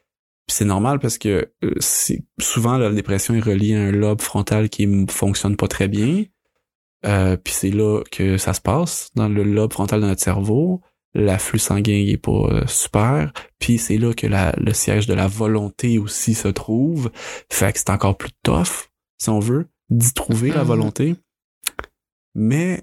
c'est 0.48 0.64
normal 0.64 0.98
parce 0.98 1.18
que 1.18 1.52
euh, 1.64 1.74
souvent 2.38 2.78
la 2.78 2.90
dépression 2.90 3.34
est 3.34 3.40
reliée 3.40 3.74
à 3.74 3.82
un 3.82 3.90
lobe 3.90 4.20
frontal 4.20 4.68
qui 4.68 5.06
fonctionne 5.08 5.56
pas 5.56 5.68
très 5.68 5.88
bien. 5.88 6.24
Euh, 7.04 7.36
puis 7.36 7.52
c'est 7.52 7.70
là 7.70 8.02
que 8.10 8.38
ça 8.38 8.54
se 8.54 8.60
passe 8.60 9.10
dans 9.14 9.28
le 9.28 9.42
lobe 9.42 9.72
frontal 9.72 10.00
de 10.00 10.06
notre 10.06 10.22
cerveau 10.22 10.82
l'afflux 11.16 11.58
sanguin 11.58 12.04
est 12.06 12.18
pas 12.18 12.30
euh, 12.30 12.66
super, 12.66 13.32
puis 13.58 13.78
c'est 13.78 13.96
là 13.96 14.12
que 14.12 14.26
la, 14.26 14.54
le 14.58 14.72
siège 14.72 15.06
de 15.06 15.14
la 15.14 15.26
volonté 15.26 15.98
aussi 15.98 16.34
se 16.34 16.48
trouve, 16.48 17.10
fait 17.50 17.72
que 17.72 17.78
c'est 17.78 17.90
encore 17.90 18.16
plus 18.16 18.30
tough, 18.42 18.90
si 19.18 19.30
on 19.30 19.40
veut, 19.40 19.66
d'y 19.88 20.12
trouver 20.12 20.50
la 20.50 20.62
mm-hmm. 20.62 20.66
volonté. 20.66 21.16
Mais 22.34 22.82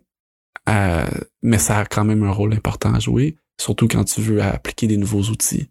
euh, 0.67 1.05
mais 1.43 1.59
ça 1.59 1.79
a 1.79 1.85
quand 1.85 2.05
même 2.05 2.23
un 2.23 2.31
rôle 2.31 2.53
important 2.53 2.93
à 2.93 2.99
jouer, 2.99 3.37
surtout 3.59 3.87
quand 3.87 4.03
tu 4.03 4.21
veux 4.21 4.41
appliquer 4.41 4.87
des 4.87 4.97
nouveaux 4.97 5.23
outils 5.23 5.69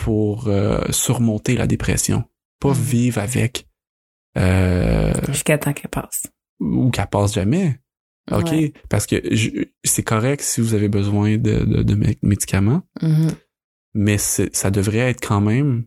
pour 0.00 0.48
euh, 0.48 0.80
surmonter 0.90 1.56
la 1.56 1.66
dépression, 1.66 2.24
pas 2.58 2.72
mm-hmm. 2.72 2.80
vivre 2.82 3.18
avec 3.18 3.66
jusqu'à 5.28 5.58
temps 5.58 5.74
qu'elle 5.74 5.90
passe 5.90 6.26
ou 6.58 6.90
qu'elle 6.90 7.06
passe 7.06 7.34
jamais. 7.34 7.80
OK? 8.30 8.54
Parce 8.88 9.06
que 9.06 9.20
c'est 9.84 10.02
correct 10.02 10.40
si 10.40 10.60
vous 10.60 10.74
avez 10.74 10.88
besoin 10.88 11.36
de, 11.36 11.82
de, 11.82 12.16
médicaments, 12.22 12.82
mm-hmm. 13.02 13.30
mais 13.94 14.18
ça 14.18 14.70
devrait 14.70 15.10
être 15.10 15.20
quand 15.20 15.40
même 15.40 15.84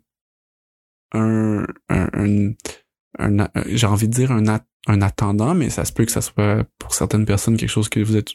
un, 1.13 1.65
un, 1.89 2.53
un, 3.17 3.47
j'ai 3.67 3.87
envie 3.87 4.07
de 4.07 4.13
dire 4.13 4.31
un, 4.31 4.43
un 4.87 5.01
attendant, 5.01 5.55
mais 5.55 5.69
ça 5.69 5.85
se 5.85 5.93
peut 5.93 6.05
que 6.05 6.11
ça 6.11 6.21
soit 6.21 6.65
pour 6.77 6.93
certaines 6.93 7.25
personnes 7.25 7.57
quelque 7.57 7.69
chose 7.69 7.89
que 7.89 8.01
vous 8.01 8.17
êtes 8.17 8.31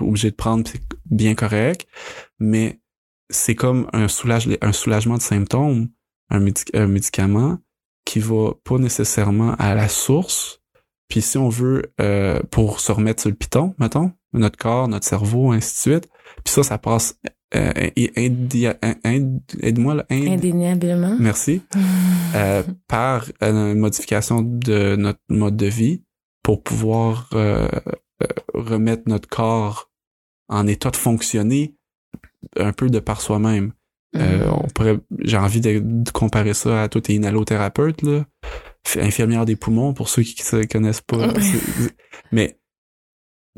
obligé 0.00 0.30
de 0.30 0.36
prendre, 0.36 0.66
c'est 0.68 0.82
bien 1.06 1.34
correct, 1.34 1.86
mais 2.38 2.80
c'est 3.30 3.54
comme 3.54 3.88
un, 3.92 4.08
soulage, 4.08 4.48
un 4.60 4.72
soulagement 4.72 5.16
de 5.16 5.22
symptômes, 5.22 5.88
un, 6.30 6.44
un 6.74 6.86
médicament 6.86 7.58
qui 8.04 8.20
va 8.20 8.52
pas 8.64 8.78
nécessairement 8.78 9.54
à 9.56 9.74
la 9.74 9.88
source, 9.88 10.62
puis 11.08 11.22
si 11.22 11.38
on 11.38 11.48
veut, 11.48 11.92
euh, 12.00 12.40
pour 12.50 12.80
se 12.80 12.92
remettre 12.92 13.22
sur 13.22 13.30
le 13.30 13.36
piton, 13.36 13.74
mettons, 13.78 14.12
notre 14.32 14.58
corps, 14.58 14.88
notre 14.88 15.06
cerveau, 15.06 15.52
ainsi 15.52 15.74
de 15.74 15.92
suite, 15.92 16.08
puis 16.44 16.52
ça, 16.52 16.62
ça 16.62 16.78
passe 16.78 17.18
euh, 17.54 17.72
aide-moi 17.96 20.04
indéniablement. 20.10 21.16
Merci. 21.18 21.62
euh, 22.34 22.62
par 22.88 23.26
une 23.40 23.74
modification 23.74 24.42
de 24.42 24.96
notre 24.96 25.20
mode 25.28 25.56
de 25.56 25.66
vie 25.66 26.02
pour 26.42 26.62
pouvoir 26.62 27.30
euh, 27.34 27.68
euh, 28.22 28.26
remettre 28.54 29.04
notre 29.06 29.28
corps 29.28 29.90
en 30.48 30.66
état 30.66 30.90
de 30.90 30.96
fonctionner 30.96 31.76
un 32.58 32.72
peu 32.72 32.88
de 32.88 32.98
par 32.98 33.20
soi-même. 33.20 33.72
Euh, 34.16 34.46
mm. 34.46 34.52
on 34.64 34.68
pourrait, 34.68 34.98
j'ai 35.20 35.36
envie 35.36 35.60
de, 35.60 36.10
comparer 36.12 36.54
ça 36.54 36.82
à 36.82 36.88
toi, 36.88 37.00
t'es 37.00 37.14
inhalothérapeute, 37.14 38.02
là 38.02 38.24
infirmière 38.96 39.44
des 39.44 39.56
poumons 39.56 39.92
pour 39.92 40.08
ceux 40.08 40.22
qui 40.22 40.42
ne 40.54 40.64
connaissent 40.64 41.00
pas. 41.00 41.32
mais 42.32 42.58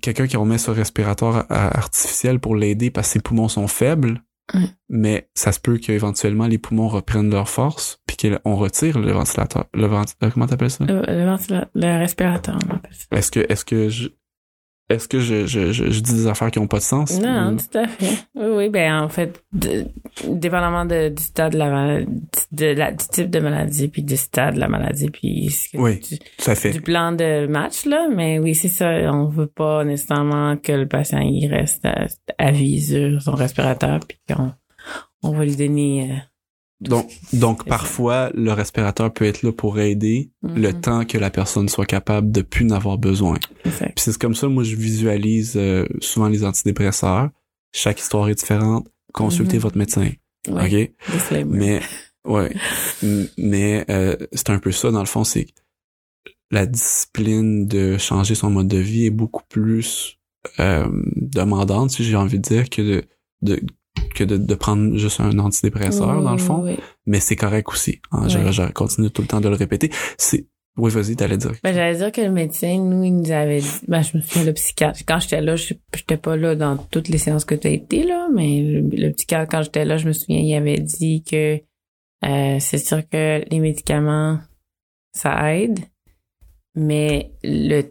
quelqu'un 0.02 0.26
qui 0.26 0.37
remet 0.37 0.59
ce 0.59 0.71
respiratoire 0.71 1.47
artificiel 1.50 2.40
pour 2.40 2.57
l'aider 2.57 2.90
parce 2.90 3.09
que 3.09 3.12
ses 3.14 3.21
poumons 3.21 3.49
sont 3.49 3.68
faibles, 3.68 4.23
mais 4.88 5.28
ça 5.35 5.52
se 5.52 5.61
peut 5.61 5.76
qu'éventuellement 5.76 6.47
les 6.47 6.59
poumons 6.59 6.88
reprennent 6.88 7.30
leur 7.30 7.49
force 7.49 8.00
puis 8.07 8.16
qu'on 8.16 8.57
retire 8.57 8.99
le 8.99 9.12
ventilateur. 9.12 9.66
Le 9.75 9.87
ventilateur, 9.87 10.33
comment 10.33 10.47
t'appelles 10.47 10.71
ça? 10.71 10.85
Le, 10.87 11.02
le, 11.07 11.64
le 11.75 11.99
respirateur, 11.99 12.59
on 12.66 12.75
appelle 12.75 12.95
ça. 12.95 13.16
Est-ce 13.16 13.30
que, 13.30 13.40
est-ce 13.49 13.64
que 13.64 13.88
je, 13.90 14.09
est-ce 14.88 15.07
que 15.07 15.21
je, 15.21 15.47
je, 15.47 15.71
je, 15.73 16.00
dis 16.00 16.14
des 16.14 16.26
affaires 16.26 16.50
qui 16.50 16.59
n'ont 16.59 16.66
pas 16.66 16.78
de 16.78 16.83
sens? 16.83 17.21
Non, 17.21 17.57
tout 17.57 17.78
à 17.78 17.87
fait. 17.87 18.25
Oui, 18.35 18.47
oui, 18.57 18.68
ben 18.71 19.02
en 19.02 19.09
fait, 19.11 19.42
dépendamment 19.52 20.87
de, 20.87 21.11
du 21.11 21.23
stade 21.23 21.52
de 21.52 21.59
la 21.59 22.00
de 22.52 22.66
la, 22.66 22.92
du 22.92 23.07
type 23.07 23.28
de 23.28 23.40
maladie, 23.40 23.88
puis 23.88 24.02
du 24.02 24.16
stade 24.16 24.54
de 24.54 24.61
la 24.61 24.68
maladie, 24.68 25.11
puis 25.11 25.54
oui, 25.75 26.00
du, 26.00 26.18
à 26.47 26.54
fait. 26.54 26.71
du 26.71 26.80
plan 26.80 27.12
de 27.12 27.47
match, 27.47 27.85
là, 27.85 28.09
mais 28.14 28.38
oui, 28.38 28.54
c'est 28.54 28.68
ça, 28.68 28.88
on 29.12 29.26
veut 29.26 29.47
pas 29.47 29.85
nécessairement 29.85 30.57
que 30.57 30.73
le 30.73 30.88
patient 30.88 31.21
il 31.21 31.49
reste 31.49 31.85
à, 31.85 32.07
à 32.38 32.50
vie 32.50 32.80
sur 32.80 33.21
son 33.21 33.33
respirateur, 33.33 34.00
puis 34.00 34.18
qu'on 34.28 34.52
on 35.23 35.33
va 35.33 35.45
lui 35.45 35.57
donner... 35.57 36.23
Donc, 36.81 37.11
donc 37.33 37.65
parfois, 37.65 38.31
le 38.35 38.53
respirateur 38.53 39.13
peut 39.13 39.25
être 39.25 39.43
là 39.43 39.53
pour 39.53 39.81
aider 39.81 40.31
le 40.43 40.71
mm-hmm. 40.71 40.81
temps 40.81 41.05
que 41.05 41.19
la 41.19 41.31
personne 41.31 41.69
soit 41.69 41.87
capable 41.87 42.31
de 42.31 42.43
plus 42.43 42.65
n'avoir 42.65 42.99
besoin. 42.99 43.39
Puis 43.65 43.93
c'est 43.97 44.17
comme 44.19 44.35
ça, 44.35 44.49
moi, 44.49 44.63
je 44.63 44.77
visualise 44.77 45.55
euh, 45.57 45.87
souvent 46.01 46.29
les 46.29 46.45
antidépresseurs. 46.45 47.31
Chaque 47.73 48.01
histoire 48.01 48.29
est 48.29 48.37
différente. 48.37 48.87
Consultez 49.13 49.57
mm-hmm. 49.57 49.61
votre 49.61 49.79
médecin. 49.79 50.11
OK? 50.49 50.91
Mais, 51.47 51.81
ouais. 52.25 52.55
mais 53.39 53.85
euh, 53.91 54.17
c'est 54.33 54.51
un 54.51 54.61
peu 54.61 54.71
ça, 54.71 54.93
dans 54.93 55.01
le 55.01 55.07
fond, 55.07 55.25
c'est 55.25 55.49
la 56.51 56.65
discipline 56.67 57.67
de 57.67 57.99
changer 57.99 58.35
son 58.35 58.51
mode 58.51 58.69
de 58.69 58.79
vie 58.79 59.07
est 59.07 59.11
beaucoup 59.11 59.43
plus 59.49 60.19
euh, 60.61 60.87
demandante, 61.17 61.91
si 61.91 62.05
j'ai 62.05 62.17
envie 62.17 62.39
de 62.39 62.43
dire, 62.43 62.71
que 62.71 62.83
de, 62.83 63.05
de 63.43 63.61
que 64.19 64.25
de, 64.25 64.55
prendre 64.55 64.97
juste 64.97 65.21
un 65.21 65.39
antidépresseur, 65.39 66.23
dans 66.23 66.33
le 66.33 66.39
fond. 66.39 66.65
Mais 67.07 67.21
c'est 67.21 67.37
correct 67.37 67.69
aussi. 67.69 68.01
Hein, 68.13 68.29
je, 68.29 68.73
continue 68.73 69.11
tout 69.11 69.23
le 69.23 69.29
temps 69.29 69.41
de 69.41 69.49
le 69.49 69.55
répéter. 69.55 69.91
C'est 70.17 70.47
oui, 70.79 70.93
vas-y, 70.93 71.17
t'allais 71.17 71.37
dire. 71.37 71.53
Ben, 71.65 71.75
j'allais 71.75 71.97
dire 71.97 72.13
que 72.13 72.21
le 72.21 72.31
médecin, 72.31 72.79
nous, 72.79 73.03
il 73.03 73.17
nous 73.17 73.31
avait 73.33 73.61
dit, 73.61 73.81
ben, 73.89 74.01
je 74.01 74.17
me 74.17 74.23
souviens, 74.23 74.45
le 74.45 74.53
psychiatre, 74.53 75.01
quand 75.05 75.19
j'étais 75.19 75.41
là, 75.41 75.57
je 75.57 75.75
j'étais 75.93 76.17
pas 76.17 76.37
là 76.37 76.55
dans 76.55 76.77
toutes 76.77 77.09
les 77.09 77.19
séances 77.19 77.45
que 77.45 77.57
tu 77.57 77.67
as 77.67 77.71
été, 77.71 78.05
là, 78.05 78.29
mais 78.33 78.63
le, 78.63 79.11
psychiatre, 79.11 79.51
quand 79.51 79.63
j'étais 79.63 79.85
là, 79.85 79.97
je 79.97 80.07
me 80.07 80.13
souviens, 80.13 80.39
il 80.39 80.55
avait 80.55 80.79
dit 80.79 81.25
que, 81.25 81.61
euh, 82.25 82.57
c'est 82.61 82.79
sûr 82.79 83.03
que 83.09 83.45
les 83.51 83.59
médicaments, 83.59 84.39
ça 85.13 85.53
aide, 85.53 85.81
mais 86.77 87.33
le 87.43 87.83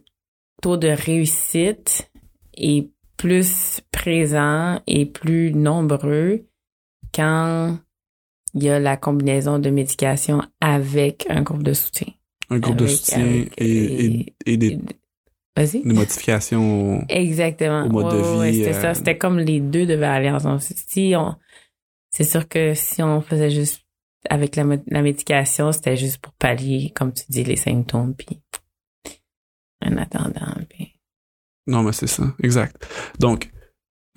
taux 0.61 0.77
de 0.77 0.87
réussite 0.87 2.09
est 2.55 2.89
plus 3.17 3.81
présent 3.91 4.81
et 4.87 5.05
plus 5.05 5.53
nombreux 5.53 6.45
quand 7.13 7.77
il 8.53 8.63
y 8.63 8.69
a 8.69 8.79
la 8.79 8.97
combinaison 8.97 9.59
de 9.59 9.69
médication 9.69 10.41
avec 10.61 11.25
un 11.29 11.41
groupe 11.41 11.63
de 11.63 11.73
soutien. 11.73 12.07
Un 12.49 12.59
groupe 12.59 12.77
de 12.77 12.87
soutien 12.87 13.45
et, 13.57 14.33
et, 14.45 14.57
des, 14.57 14.77
des, 14.77 15.81
modifications 15.83 17.05
Exactement. 17.09 17.83
au 17.83 17.89
mode 17.89 18.13
de 18.13 18.45
vie. 18.45 18.57
c'était 18.57 18.73
ça. 18.73 18.91
Euh, 18.91 18.93
c'était 18.93 19.17
comme 19.17 19.39
les 19.39 19.59
deux 19.59 19.85
devaient 19.85 20.05
aller 20.05 20.29
ensemble. 20.29 20.61
Si 20.61 21.13
on, 21.17 21.35
c'est 22.09 22.23
sûr 22.23 22.47
que 22.47 22.73
si 22.73 23.03
on 23.03 23.21
faisait 23.21 23.49
juste 23.49 23.81
avec 24.29 24.55
la, 24.55 24.63
la 24.87 25.01
médication, 25.01 25.71
c'était 25.71 25.97
juste 25.97 26.19
pour 26.19 26.33
pallier, 26.33 26.91
comme 26.95 27.13
tu 27.13 27.23
dis, 27.29 27.43
les 27.43 27.55
symptômes, 27.55 28.15
puis 28.15 28.39
en 29.85 29.97
attendant, 29.97 30.53
puis 30.69 30.96
non, 31.67 31.83
mais 31.83 31.91
c'est 31.91 32.07
ça, 32.07 32.33
exact. 32.41 32.87
Donc, 33.19 33.51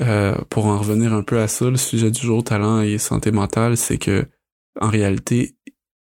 euh, 0.00 0.37
pour 0.49 0.66
en 0.66 0.78
revenir 0.78 1.12
un 1.12 1.23
peu 1.23 1.40
à 1.40 1.49
ça, 1.49 1.69
le 1.69 1.76
sujet 1.76 2.11
du 2.11 2.21
jour, 2.21 2.42
talent 2.42 2.80
et 2.80 2.97
santé 2.97 3.33
mentale, 3.33 3.76
c'est 3.76 3.99
que 3.99 4.26
en 4.80 4.88
réalité, 4.88 5.57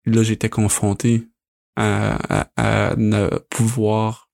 là, 0.04 0.22
j'étais 0.22 0.50
confronté 0.50 1.28
à, 1.76 2.48
à, 2.56 2.96
ne 2.96 3.28
pouvoir 3.50 4.30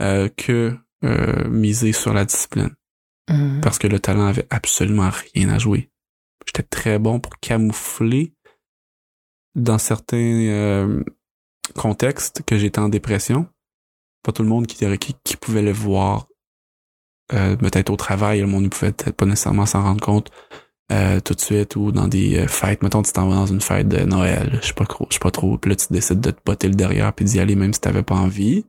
euh, 0.00 0.28
que 0.28 0.76
euh, 1.04 1.48
miser 1.48 1.92
sur 1.92 2.14
la 2.14 2.24
discipline. 2.24 2.70
Mm-hmm. 3.28 3.60
Parce 3.60 3.78
que 3.78 3.88
le 3.88 3.98
talent 3.98 4.26
avait 4.26 4.46
absolument 4.50 5.10
rien 5.34 5.48
à 5.50 5.58
jouer. 5.58 5.90
J'étais 6.46 6.62
très 6.62 6.98
bon 6.98 7.20
pour 7.20 7.38
camoufler 7.40 8.34
dans 9.56 9.78
certains 9.78 11.02
contextes 11.74 12.42
que 12.46 12.56
j'étais 12.56 12.78
en 12.78 12.88
dépression 12.88 13.48
pas 14.22 14.32
tout 14.32 14.42
le 14.42 14.48
monde 14.48 14.66
qui, 14.66 14.84
qui, 14.98 15.14
qui 15.24 15.36
pouvait 15.36 15.62
le 15.62 15.72
voir 15.72 16.26
euh, 17.32 17.56
peut-être 17.56 17.90
au 17.90 17.96
travail, 17.96 18.40
le 18.40 18.46
monde 18.46 18.64
ne 18.64 18.68
pouvait 18.68 18.92
peut-être 18.92 19.16
pas 19.16 19.26
nécessairement 19.26 19.66
s'en 19.66 19.82
rendre 19.82 20.00
compte 20.00 20.30
euh, 20.90 21.20
tout 21.20 21.34
de 21.34 21.40
suite 21.40 21.76
ou 21.76 21.92
dans 21.92 22.08
des 22.08 22.38
euh, 22.38 22.48
fêtes. 22.48 22.82
Mettons, 22.82 23.02
tu 23.02 23.12
t'en 23.12 23.28
vas 23.28 23.36
dans 23.36 23.46
une 23.46 23.60
fête 23.60 23.88
de 23.88 24.04
Noël, 24.04 24.58
je 24.60 24.68
sais 24.68 24.74
pas 24.74 24.86
trop, 24.86 25.06
je 25.08 25.14
sais 25.14 25.20
pas 25.20 25.30
trop, 25.30 25.56
puis 25.56 25.70
là 25.70 25.76
tu 25.76 25.86
décides 25.90 26.20
de 26.20 26.32
te 26.32 26.40
botter 26.44 26.68
le 26.68 26.74
derrière 26.74 27.12
puis 27.12 27.24
d'y 27.24 27.38
aller 27.38 27.54
même 27.54 27.72
si 27.72 27.80
t'avais 27.80 28.02
pas 28.02 28.16
envie. 28.16 28.64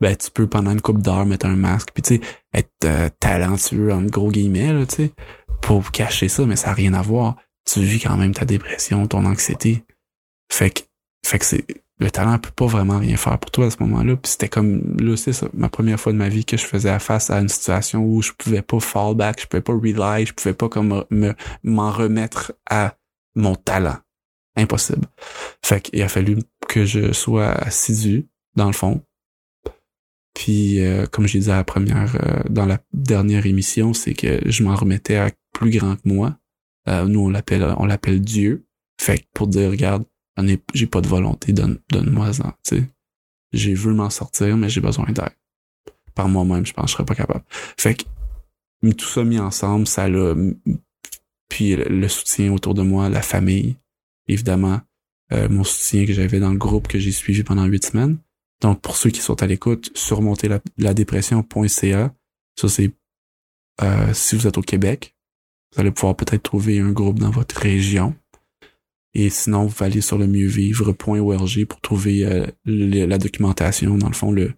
ben 0.00 0.16
tu 0.16 0.30
peux 0.30 0.46
pendant 0.46 0.72
une 0.72 0.80
couple 0.80 1.02
d'heures 1.02 1.26
mettre 1.26 1.46
un 1.46 1.56
masque 1.56 1.90
puis 1.92 2.02
tu 2.02 2.14
sais 2.16 2.20
être 2.54 2.70
euh, 2.84 3.08
talentueux 3.20 3.92
en 3.92 4.02
gros 4.02 4.30
guillemets 4.30 4.72
là, 4.72 4.86
tu 4.86 4.96
sais 4.96 5.12
pour 5.60 5.90
cacher 5.90 6.28
ça 6.28 6.46
mais 6.46 6.56
ça 6.56 6.70
a 6.70 6.72
rien 6.72 6.94
à 6.94 7.02
voir 7.02 7.36
tu 7.66 7.80
vis 7.80 8.00
quand 8.00 8.16
même 8.16 8.32
ta 8.32 8.46
dépression 8.46 9.06
ton 9.06 9.26
anxiété 9.26 9.84
fait 10.50 10.70
que 10.70 10.80
fait 11.26 11.38
que 11.38 11.44
c'est 11.44 11.66
le 12.00 12.10
talent 12.10 12.38
peut 12.38 12.50
pas 12.50 12.66
vraiment 12.66 12.98
rien 12.98 13.16
faire 13.16 13.38
pour 13.38 13.50
toi 13.50 13.66
à 13.66 13.70
ce 13.70 13.76
moment-là 13.80 14.16
puis 14.16 14.32
c'était 14.32 14.48
comme 14.48 14.96
là 14.98 15.16
c'est 15.16 15.32
ça 15.32 15.48
ma 15.54 15.68
première 15.68 16.00
fois 16.00 16.12
de 16.12 16.18
ma 16.18 16.28
vie 16.28 16.44
que 16.44 16.56
je 16.56 16.64
faisais 16.64 16.98
face 16.98 17.30
à 17.30 17.38
une 17.38 17.48
situation 17.48 18.04
où 18.04 18.22
je 18.22 18.32
pouvais 18.32 18.62
pas 18.62 18.80
fall 18.80 19.14
back 19.14 19.40
je 19.40 19.46
pouvais 19.46 19.62
pas 19.62 19.72
rely 19.72 20.26
je 20.26 20.32
pouvais 20.32 20.54
pas 20.54 20.68
comme 20.68 21.04
me 21.10 21.34
m'en 21.62 21.90
remettre 21.90 22.52
à 22.68 22.96
mon 23.36 23.54
talent 23.54 23.98
impossible 24.56 25.06
fait 25.64 25.80
qu'il 25.80 26.02
a 26.02 26.08
fallu 26.08 26.38
que 26.68 26.84
je 26.84 27.12
sois 27.12 27.50
assidu 27.50 28.26
dans 28.56 28.66
le 28.66 28.72
fond 28.72 29.02
puis, 30.34 30.80
euh, 30.80 31.06
comme 31.06 31.26
je 31.26 31.38
disais 31.38 31.52
à 31.52 31.56
la 31.56 31.64
première, 31.64 32.16
euh, 32.16 32.42
dans 32.48 32.64
la 32.64 32.78
dernière 32.92 33.46
émission, 33.46 33.92
c'est 33.92 34.14
que 34.14 34.40
je 34.46 34.62
m'en 34.62 34.74
remettais 34.74 35.16
à 35.16 35.30
plus 35.52 35.70
grand 35.70 35.96
que 35.96 36.08
moi. 36.08 36.38
Euh, 36.88 37.04
nous, 37.04 37.20
on 37.20 37.28
l'appelle, 37.28 37.74
on 37.76 37.86
l'appelle 37.86 38.20
Dieu. 38.20 38.64
Fait 39.00 39.18
que 39.18 39.24
pour 39.34 39.48
dire, 39.48 39.70
regarde, 39.70 40.04
j'ai 40.74 40.86
pas 40.86 41.00
de 41.00 41.08
volonté, 41.08 41.52
donne, 41.52 41.78
donne-moi 41.90 42.32
ça, 42.32 42.56
tu 42.64 42.76
sais. 42.76 42.84
J'ai 43.52 43.74
vu 43.74 43.92
m'en 43.92 44.10
sortir, 44.10 44.56
mais 44.56 44.68
j'ai 44.68 44.80
besoin 44.80 45.06
d'aide. 45.06 45.34
Par 46.14 46.28
moi-même, 46.28 46.64
je 46.64 46.72
pense 46.72 46.84
que 46.84 46.90
je 46.90 46.94
serais 46.94 47.04
pas 47.04 47.14
capable. 47.14 47.44
Fait 47.50 47.94
que, 47.94 48.04
tout 48.92 49.06
ça 49.06 49.24
mis 49.24 49.38
ensemble, 49.38 49.86
ça 49.86 50.08
l'a, 50.08 50.34
puis 51.48 51.74
le, 51.74 52.08
soutien 52.08 52.52
autour 52.52 52.74
de 52.74 52.82
moi, 52.82 53.08
la 53.08 53.22
famille, 53.22 53.76
évidemment, 54.28 54.80
mon 55.32 55.64
soutien 55.64 56.06
que 56.06 56.12
j'avais 56.12 56.38
dans 56.38 56.50
le 56.50 56.58
groupe 56.58 56.86
que 56.86 56.98
j'ai 56.98 57.12
suivi 57.12 57.42
pendant 57.42 57.64
huit 57.64 57.84
semaines. 57.84 58.18
Donc, 58.60 58.80
pour 58.80 58.96
ceux 58.96 59.10
qui 59.10 59.20
sont 59.20 59.42
à 59.42 59.46
l'écoute, 59.46 59.90
surmonter 59.94 60.48
la, 60.48 60.60
la 60.78 60.94
dépression.ca. 60.94 62.14
Ça, 62.56 62.68
c'est 62.68 62.92
euh, 63.82 64.12
si 64.12 64.36
vous 64.36 64.46
êtes 64.46 64.58
au 64.58 64.62
Québec, 64.62 65.14
vous 65.72 65.80
allez 65.80 65.90
pouvoir 65.90 66.16
peut-être 66.16 66.42
trouver 66.42 66.80
un 66.80 66.92
groupe 66.92 67.18
dans 67.18 67.30
votre 67.30 67.56
région. 67.58 68.14
Et 69.14 69.28
sinon, 69.30 69.66
vous 69.66 69.84
allez 69.84 70.00
sur 70.00 70.18
le 70.18 70.26
mieuxvivre.org 70.26 71.64
pour 71.64 71.80
trouver 71.80 72.24
euh, 72.24 72.46
la 72.64 73.18
documentation, 73.18 73.96
dans 73.98 74.08
le 74.08 74.14
fond, 74.14 74.30
le, 74.30 74.52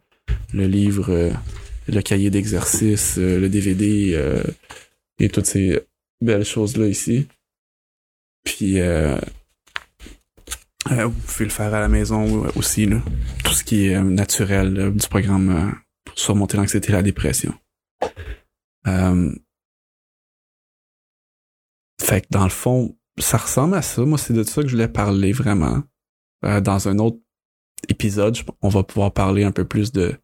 le 0.52 0.66
livre, 0.66 1.11
euh, 1.11 1.32
le 1.88 2.02
cahier 2.02 2.30
d'exercice, 2.30 3.16
le 3.16 3.49
DVD 3.49 4.42
et 5.18 5.28
toutes 5.28 5.47
ces 5.47 5.80
belles 6.21 6.44
choses-là 6.44 6.87
ici. 6.87 7.26
Puis 8.44 8.78
euh, 10.90 11.06
vous 11.06 11.21
pouvez 11.21 11.44
le 11.44 11.50
faire 11.50 11.73
à 11.73 11.80
la 11.80 11.88
maison 11.88 12.47
aussi, 12.56 12.87
là. 12.87 13.00
tout 13.44 13.52
ce 13.52 13.62
qui 13.62 13.87
est 13.87 13.94
euh, 13.94 14.02
naturel 14.02 14.92
du 14.92 15.06
programme 15.06 15.50
euh, 15.50 15.71
pour 16.04 16.18
surmonter 16.18 16.56
l'anxiété 16.56 16.88
et 16.88 16.92
la 16.92 17.02
dépression. 17.02 17.54
Fait 22.00 22.21
que 22.21 22.26
dans 22.30 22.42
le 22.42 22.50
fond, 22.50 22.97
ça 23.23 23.38
ressemble 23.38 23.75
à 23.75 23.83
ça. 23.83 24.05
Moi, 24.05 24.19
c'est 24.19 24.35
de 24.35 24.43
ça 24.43 24.62
que 24.62 24.69
je 24.69 24.75
voulais 24.75 24.88
parler 24.88 25.33
vraiment. 25.33 25.83
dans 26.43 26.88
un 26.88 26.99
autre 26.99 27.19
épisode, 27.88 28.37
on 28.61 28.69
va 28.69 28.83
pouvoir 28.83 29.12
parler 29.12 29.45
un 29.45 29.52
peu 29.52 29.64
plus 29.64 29.93
de 29.93 30.14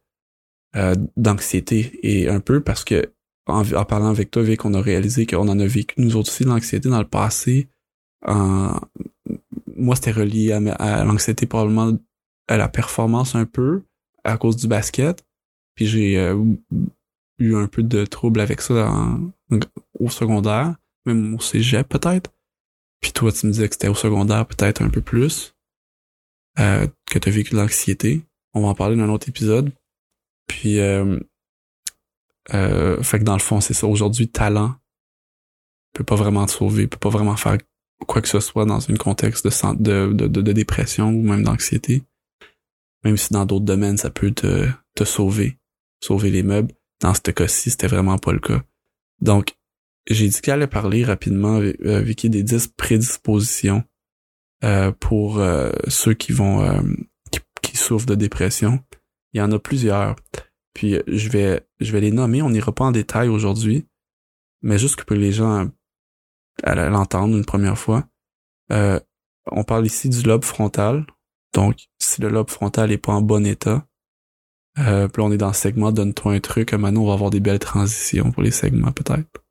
d'anxiété 1.17 1.99
et 2.03 2.29
un 2.29 2.41
peu 2.41 2.61
parce 2.61 2.85
que 2.85 3.13
en, 3.47 3.65
parlant 3.85 4.11
avec 4.11 4.31
toi, 4.31 4.43
Vic, 4.43 4.65
on 4.65 4.75
a 4.75 4.81
réalisé 4.81 5.27
qu'on 5.27 5.49
en 5.49 5.59
a 5.59 5.67
vécu 5.67 5.95
nous 5.99 6.17
aussi 6.17 6.45
l'anxiété 6.45 6.89
dans 6.89 6.99
le 6.99 7.09
passé 7.09 7.69
moi, 9.79 9.95
c'était 9.95 10.13
relié 10.13 10.53
à, 10.53 11.05
l'anxiété, 11.05 11.47
probablement 11.47 11.97
à 12.49 12.57
la 12.57 12.69
performance 12.69 13.35
un 13.35 13.47
peu, 13.47 13.83
à 14.25 14.37
cause 14.37 14.57
du 14.57 14.67
basket. 14.67 15.25
Puis 15.75 15.87
j'ai 15.87 16.19
euh, 16.19 16.37
eu 17.39 17.55
un 17.55 17.69
peu 17.69 17.83
de 17.83 18.05
trouble 18.05 18.41
avec 18.41 18.61
ça 18.61 18.91
au 19.99 20.11
secondaire, 20.11 20.75
même 21.07 21.35
au 21.35 21.41
cégep 21.41 21.89
peut-être. 21.89 22.33
Puis 23.01 23.13
toi, 23.13 23.33
tu 23.33 23.47
me 23.47 23.53
disais 23.53 23.69
que 23.69 23.75
c'était 23.75 23.89
au 23.89 23.95
secondaire 23.95 24.47
peut-être 24.47 24.83
un 24.83 24.91
peu 24.91 25.01
plus, 25.01 25.55
euh, 26.59 26.87
que 27.07 27.19
tu 27.19 27.29
as 27.29 27.33
vécu 27.33 27.53
de 27.53 27.57
l'anxiété. 27.57 28.23
On 28.55 28.63
va 28.63 28.69
en 28.69 28.75
parler 28.75 28.97
dans 28.97 29.05
un 29.05 29.11
autre 29.11 29.29
épisode. 29.29 29.73
Puis, 30.47 30.81
euh, 30.81 31.19
euh, 32.55 33.03
fait 33.03 33.19
que 33.19 33.25
dans 33.25 33.35
le 33.35 33.41
fond, 33.41 33.61
c'est 33.61 33.75
ça. 33.75 33.87
Aujourd'hui, 33.87 34.29
talent 34.29 34.75
peut 35.93 36.05
pas 36.05 36.17
vraiment 36.17 36.47
te 36.47 36.53
sauver, 36.53 36.87
peut 36.87 36.99
pas 36.99 37.09
vraiment 37.09 37.37
faire 37.37 37.59
quoi 38.07 38.23
que 38.23 38.29
ce 38.29 38.41
soit 38.41 38.65
dans 38.65 38.91
un 38.91 38.95
contexte 38.95 39.45
de, 39.47 40.13
de, 40.13 40.29
de, 40.29 40.41
de 40.41 40.53
dépression 40.53 41.09
ou 41.09 41.23
même 41.23 41.43
d'anxiété. 41.43 42.05
Même 43.05 43.17
si 43.17 43.33
dans 43.33 43.45
d'autres 43.45 43.65
domaines, 43.65 43.97
ça 43.97 44.11
peut 44.11 44.31
te, 44.31 44.69
te 44.95 45.05
sauver, 45.05 45.59
sauver 46.01 46.31
les 46.31 46.43
meubles. 46.43 46.73
Dans 47.01 47.15
ce 47.15 47.21
cas-ci, 47.21 47.71
c'était 47.71 47.87
vraiment 47.87 48.19
pas 48.19 48.33
le 48.33 48.41
cas. 48.41 48.63
Donc, 49.21 49.57
j'ai 50.09 50.29
dit 50.29 50.41
qu'elle 50.41 50.55
allait 50.55 50.67
parler 50.67 51.05
rapidement 51.05 51.57
avec, 51.57 51.81
euh, 52.25 52.29
des 52.29 52.43
10 52.43 52.69
prédispositions 52.77 53.85
euh, 54.65 54.91
pour 54.93 55.39
euh, 55.39 55.71
ceux 55.89 56.15
qui 56.15 56.33
vont 56.33 56.63
euh, 56.63 56.81
qui, 57.31 57.41
qui, 57.63 57.77
souffrent 57.77 58.07
de 58.07 58.15
dépression. 58.15 58.81
Il 59.33 59.39
y 59.39 59.43
en 59.43 59.53
a 59.53 59.59
plusieurs. 59.59 60.17
Puis 60.75 60.97
je 61.07 61.29
vais 61.29 61.67
je 61.81 61.93
vais 61.93 62.01
les 62.01 62.11
nommer. 62.11 62.43
On 62.43 62.51
n'ira 62.51 62.73
pas 62.73 62.85
en 62.85 62.93
détail 62.93 63.29
aujourd'hui, 63.29 63.87
mais 64.63 64.79
juste 64.79 64.97
que 64.97 65.05
pour 65.05 65.17
les 65.17 65.33
gens 65.33 65.69
à 66.63 66.75
l'entendre 66.75 67.37
une 67.37 67.45
première 67.45 67.79
fois. 67.79 68.09
Euh, 68.73 69.01
on 69.51 69.65
parle 69.65 69.87
ici 69.87 70.09
du 70.09 70.23
lobe 70.23 70.45
frontal. 70.45 71.07
Donc, 71.55 71.89
si 71.99 72.21
le 72.21 72.29
lobe 72.29 72.51
frontal 72.51 72.93
est 72.93 72.99
pas 72.99 73.13
en 73.13 73.23
bon 73.23 73.47
état, 73.47 73.87
euh, 74.79 75.09
puis 75.09 75.23
on 75.23 75.33
est 75.33 75.39
dans 75.39 75.49
le 75.49 75.55
segment 75.55 75.93
Donne-toi 75.93 76.35
un 76.35 76.41
truc, 76.41 76.73
maintenant 76.75 77.03
on 77.03 77.07
va 77.07 77.15
avoir 77.15 77.31
des 77.31 77.41
belles 77.41 77.59
transitions 77.59 78.31
pour 78.31 78.43
les 78.43 78.51
segments 78.51 78.93
peut-être. 78.93 79.45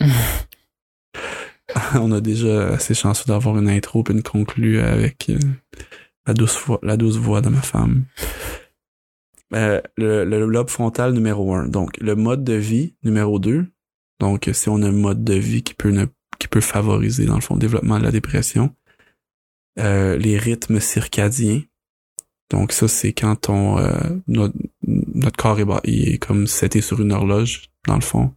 on 1.94 2.12
a 2.12 2.20
déjà 2.20 2.68
assez 2.74 2.94
chanceux 2.94 3.24
d'avoir 3.26 3.58
une 3.58 3.68
intro 3.68 4.02
puis 4.02 4.14
une 4.14 4.22
conclue 4.22 4.80
avec 4.80 5.30
euh, 5.30 5.38
la 6.26 6.34
douce 6.34 6.58
voix, 6.64 6.78
la 6.82 6.96
douce 6.96 7.16
voix 7.16 7.40
de 7.40 7.48
ma 7.48 7.62
femme. 7.62 8.04
Euh, 9.54 9.80
le, 9.96 10.24
lobe 10.24 10.68
frontal 10.68 11.12
numéro 11.12 11.54
un. 11.54 11.68
Donc, 11.68 11.96
le 11.98 12.16
mode 12.16 12.44
de 12.44 12.54
vie 12.54 12.94
numéro 13.04 13.38
deux. 13.38 13.66
Donc, 14.18 14.50
si 14.52 14.68
on 14.68 14.82
a 14.82 14.88
un 14.88 14.92
mode 14.92 15.24
de 15.24 15.34
vie 15.34 15.62
qui 15.62 15.74
peut 15.74 15.90
ne 15.90 16.06
qui 16.38 16.48
peut 16.48 16.60
favoriser, 16.60 17.24
dans 17.24 17.36
le 17.36 17.40
fond, 17.40 17.54
le 17.54 17.60
développement 17.60 17.98
de 17.98 18.04
la 18.04 18.10
dépression. 18.10 18.74
Euh, 19.78 20.16
les 20.16 20.36
rythmes 20.36 20.80
circadiens. 20.80 21.62
Donc 22.50 22.72
ça, 22.72 22.88
c'est 22.88 23.12
quand 23.12 23.48
on 23.48 23.78
notre, 24.26 24.54
corps 25.36 25.58
est, 25.60 25.66
il 25.84 26.14
est 26.14 26.18
comme 26.18 26.46
seté 26.46 26.80
sur 26.80 27.00
une 27.00 27.12
horloge, 27.12 27.70
dans 27.86 27.94
le 27.94 28.02
fond. 28.02 28.34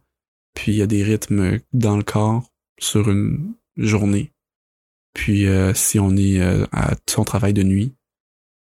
Puis 0.54 0.72
il 0.72 0.78
y 0.78 0.82
a 0.82 0.86
des 0.86 1.02
rythmes 1.02 1.58
dans 1.72 1.96
le 1.96 2.02
corps 2.02 2.44
sur 2.78 3.10
une 3.10 3.54
journée. 3.76 4.32
Puis 5.14 5.46
euh, 5.46 5.74
si 5.74 5.98
on 5.98 6.16
est 6.16 6.40
à 6.72 6.94
son 7.08 7.24
travail 7.24 7.52
de 7.52 7.62
nuit, 7.62 7.94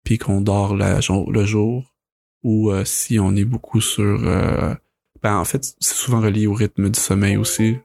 puis 0.04 0.18
qu'on 0.18 0.42
dort 0.42 0.76
la, 0.76 1.00
le 1.00 1.46
jour, 1.46 1.96
ou 2.44 2.72
si 2.84 3.20
on 3.20 3.36
est 3.36 3.46
beaucoup 3.46 3.80
sur... 3.80 4.20
ben 4.20 5.38
en 5.38 5.46
fait, 5.46 5.64
c'est 5.80 5.96
souvent 5.96 6.20
relié 6.20 6.46
au 6.46 6.54
rythme 6.54 6.90
du 6.90 7.00
sommeil 7.00 7.38
aussi. 7.38 7.78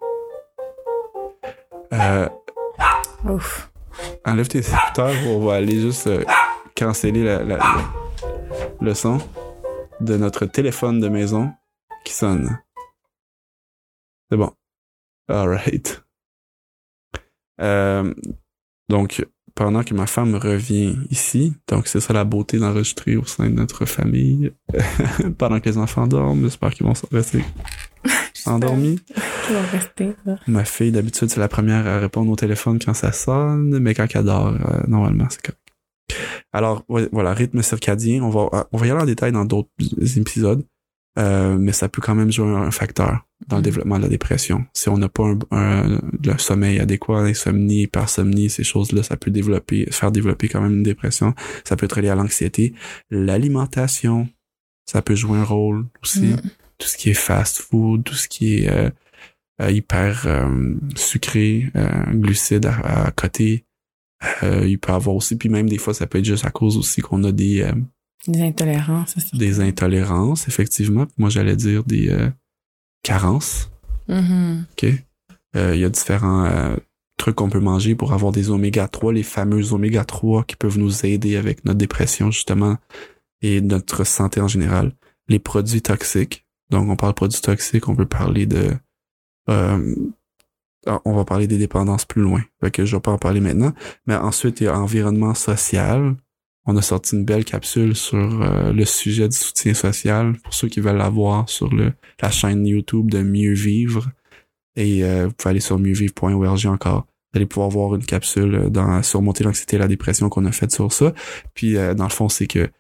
Euh, 1.93 2.29
Ouf. 3.25 3.71
Enlève 4.25 4.49
tes 4.49 4.59
écouteurs, 4.59 5.15
on 5.27 5.41
va 5.41 5.55
aller 5.55 5.81
juste 5.81 6.07
euh, 6.07 6.25
canceller 6.77 7.25
la, 7.25 7.59
le 8.81 8.95
son 8.95 9.19
de 10.01 10.17
notre 10.17 10.47
téléphone 10.47 11.01
de 11.01 11.09
maison 11.09 11.51
qui 12.05 12.13
sonne. 12.13 12.61
C'est 14.31 14.37
bon. 14.37 14.53
Alright. 15.29 16.03
Euh, 17.61 18.15
donc, 18.89 19.27
pendant 19.55 19.83
que 19.83 19.95
ma 19.95 20.07
femme 20.07 20.35
revient 20.35 20.97
ici, 21.11 21.55
donc 21.67 21.89
c'est 21.89 22.01
ça 22.01 22.13
la 22.13 22.25
beauté 22.25 22.59
d'enregistrer 22.59 23.17
au 23.17 23.25
sein 23.25 23.51
de 23.51 23.55
notre 23.55 23.87
famille, 23.87 24.53
pendant 25.39 25.61
que 25.61 25.69
les 25.69 25.79
enfants 25.79 26.07
dorment, 26.07 26.43
j'espère 26.43 26.73
qu'ils 26.73 26.87
vont 26.87 26.95
rester 27.11 27.45
endormis. 28.47 29.01
Ma 30.47 30.65
fille, 30.65 30.93
d'habitude, 30.93 31.29
c'est 31.29 31.41
la 31.41 31.49
première 31.49 31.87
à 31.87 31.99
répondre 31.99 32.31
au 32.31 32.37
téléphone 32.37 32.79
quand 32.79 32.95
ça 32.95 33.13
sonne, 33.13 33.79
mais 33.79 33.95
quand 33.95 34.07
elle 34.15 34.25
dort, 34.25 34.49
euh, 34.49 34.81
normalement, 34.87 35.27
c'est 35.29 35.43
correct. 35.43 35.59
Alors, 36.53 36.85
voilà, 36.89 37.35
rythme 37.35 37.61
circadien, 37.63 38.23
on 38.23 38.31
va, 38.31 38.69
on 38.73 38.79
va 38.79 38.87
y 38.87 38.91
aller 38.91 39.01
en 39.01 39.07
détail 39.07 39.33
dans 39.33 39.45
d'autres 39.45 39.71
épisodes, 40.17 40.65
euh, 41.19 41.57
mais 41.59 41.73
ça 41.73 41.89
peut 41.89 42.01
quand 42.01 42.15
même 42.15 42.31
jouer 42.31 42.55
un 42.55 42.71
facteur 42.71 43.27
dans 43.49 43.57
le 43.57 43.61
mm. 43.61 43.65
développement 43.65 43.97
de 43.99 44.03
la 44.03 44.09
dépression. 44.09 44.65
Si 44.73 44.89
on 44.89 44.99
n'a 44.99 45.09
pas 45.09 45.25
un, 45.25 45.39
un, 45.51 46.01
le 46.25 46.39
sommeil 46.39 46.79
adéquat, 46.79 47.23
l'insomnie, 47.23 47.83
hypersomnie, 47.83 48.51
ces 48.51 48.65
choses-là, 48.65 49.03
ça 49.03 49.17
peut 49.17 49.31
développer, 49.31 49.87
faire 49.91 50.13
développer 50.13 50.49
quand 50.49 50.61
même 50.61 50.75
une 50.75 50.83
dépression. 50.83 51.35
Ça 51.65 51.77
peut 51.77 51.87
être 51.87 52.01
lié 52.01 52.09
à 52.09 52.15
l'anxiété. 52.15 52.75
L'alimentation, 53.11 54.29
ça 54.87 55.03
peut 55.03 55.17
jouer 55.17 55.39
un 55.39 55.45
rôle 55.45 55.87
aussi. 56.03 56.27
Mm. 56.27 56.41
Tout 56.79 56.87
ce 56.87 56.97
qui 56.97 57.11
est 57.11 57.15
fast 57.15 57.59
food, 57.59 58.05
tout 58.05 58.15
ce 58.15 58.29
qui 58.29 58.59
est 58.59 58.69
euh, 58.71 58.91
euh, 59.61 59.73
hyper 59.73 60.23
euh, 60.27 60.75
sucré, 60.95 61.73
glucides 62.11 62.67
à, 62.67 63.11
côté. 63.11 63.65
il 64.43 64.79
peut 64.79 64.93
avoir 64.93 65.17
aussi, 65.17 65.37
puis 65.37 65.49
même 65.49 65.69
des 65.69 65.79
fois, 65.79 65.95
ça 65.95 66.07
peut 66.07 66.19
être 66.19 66.25
juste 66.25 66.45
à 66.45 66.51
cause 66.51 66.77
aussi 66.77 67.01
qu'on 67.01 67.25
a 67.25 67.33
des 67.33 67.69
Des 68.27 68.43
intolérances, 68.43 69.13
c'est 69.15 69.21
ça. 69.21 69.37
des 69.37 69.61
intolérances, 69.61 70.49
effectivement. 70.49 71.07
Puis 71.07 71.15
Moi, 71.19 71.31
j'allais 71.31 71.57
dire 71.57 71.85
des 71.85 72.11
euh, 72.11 72.29
carences. 73.03 73.71
Mhm. 74.09 74.67
OK? 74.73 74.87
Euh, 75.57 75.75
Il 75.75 75.81
y 75.81 75.85
a 75.85 75.89
différents 75.89 76.45
euh, 76.45 76.77
trucs 77.17 77.37
qu'on 77.37 77.49
peut 77.49 77.61
manger 77.61 77.95
pour 77.95 78.13
avoir 78.13 78.33
des 78.33 78.51
oméga 78.51 78.89
3, 78.89 79.13
les 79.13 79.23
fameux 79.23 79.73
oméga 79.73 80.05
3 80.05 80.45
qui 80.45 80.57
peuvent 80.57 80.79
nous 80.79 81.07
aider 81.07 81.37
avec 81.37 81.65
notre 81.65 81.79
dépression, 81.79 82.31
justement, 82.31 82.77
et 83.41 83.61
notre 83.61 84.05
santé 84.05 84.41
en 84.41 84.49
général. 84.49 84.93
Les 85.29 85.39
produits 85.39 85.83
toxiques. 85.83 86.45
Donc, 86.71 86.89
on 86.89 86.97
parle 86.97 87.13
de 87.13 87.17
produits 87.17 87.41
toxiques, 87.41 87.89
on 87.89 87.97
peut 87.97 88.07
parler 88.07 88.47
de... 88.47 88.73
euh, 89.49 89.95
on 91.05 91.15
va 91.15 91.25
parler 91.25 91.47
des 91.47 91.59
dépendances 91.59 92.05
plus 92.05 92.23
loin. 92.23 92.43
Fait 92.61 92.71
que 92.71 92.85
je 92.85 92.97
vais 92.97 93.01
pas 93.01 93.11
en 93.11 93.19
parler 93.19 93.41
maintenant. 93.41 93.73
Mais 94.07 94.15
ensuite, 94.15 94.61
il 94.61 94.65
y 94.65 94.67
a 94.69 94.79
environnement 94.79 95.35
social. 95.35 96.15
On 96.71 96.77
a 96.77 96.83
sorti 96.83 97.17
une 97.17 97.25
belle 97.25 97.47
capsule 97.47 97.97
sur 97.97 98.43
euh, 98.43 98.75
le 98.75 98.85
sujet 98.85 99.27
du 99.27 99.37
soutien 99.37 99.73
social 99.73 100.37
pour 100.45 100.53
ceux 100.53 100.69
qui 100.69 100.81
veulent 100.81 100.99
la 100.99 101.09
voir 101.09 101.49
sur 101.49 101.75
le, 101.75 101.95
la 102.21 102.31
chaîne 102.31 102.67
YouTube 102.67 103.11
de 103.11 103.23
Mieux 103.23 103.55
Vivre. 103.55 104.11
Et 104.77 105.03
euh, 105.03 105.27
vous 105.27 105.33
pouvez 105.33 105.51
aller 105.51 105.61
sur 105.61 105.79
mieuxvivre.org 105.79 106.67
encore. 106.67 107.07
Vous 107.33 107.39
allez 107.39 107.47
pouvoir 107.47 107.71
voir 107.71 107.95
une 107.95 108.05
capsule 108.05 108.55
euh, 108.55 108.69
dans 108.69 109.03
surmonter 109.03 109.45
l'anxiété 109.45 109.77
et 109.77 109.79
la 109.79 109.89
dépression 109.89 110.29
qu'on 110.29 110.45
a 110.45 110.53
faite 110.53 110.71
sur 110.71 110.93
ça. 110.93 111.15
Puis 111.55 111.79
euh, 111.79 111.95
dans 111.95 112.05
le 112.05 112.11
fond, 112.11 112.29
c'est 112.29 112.47
que 112.47 112.71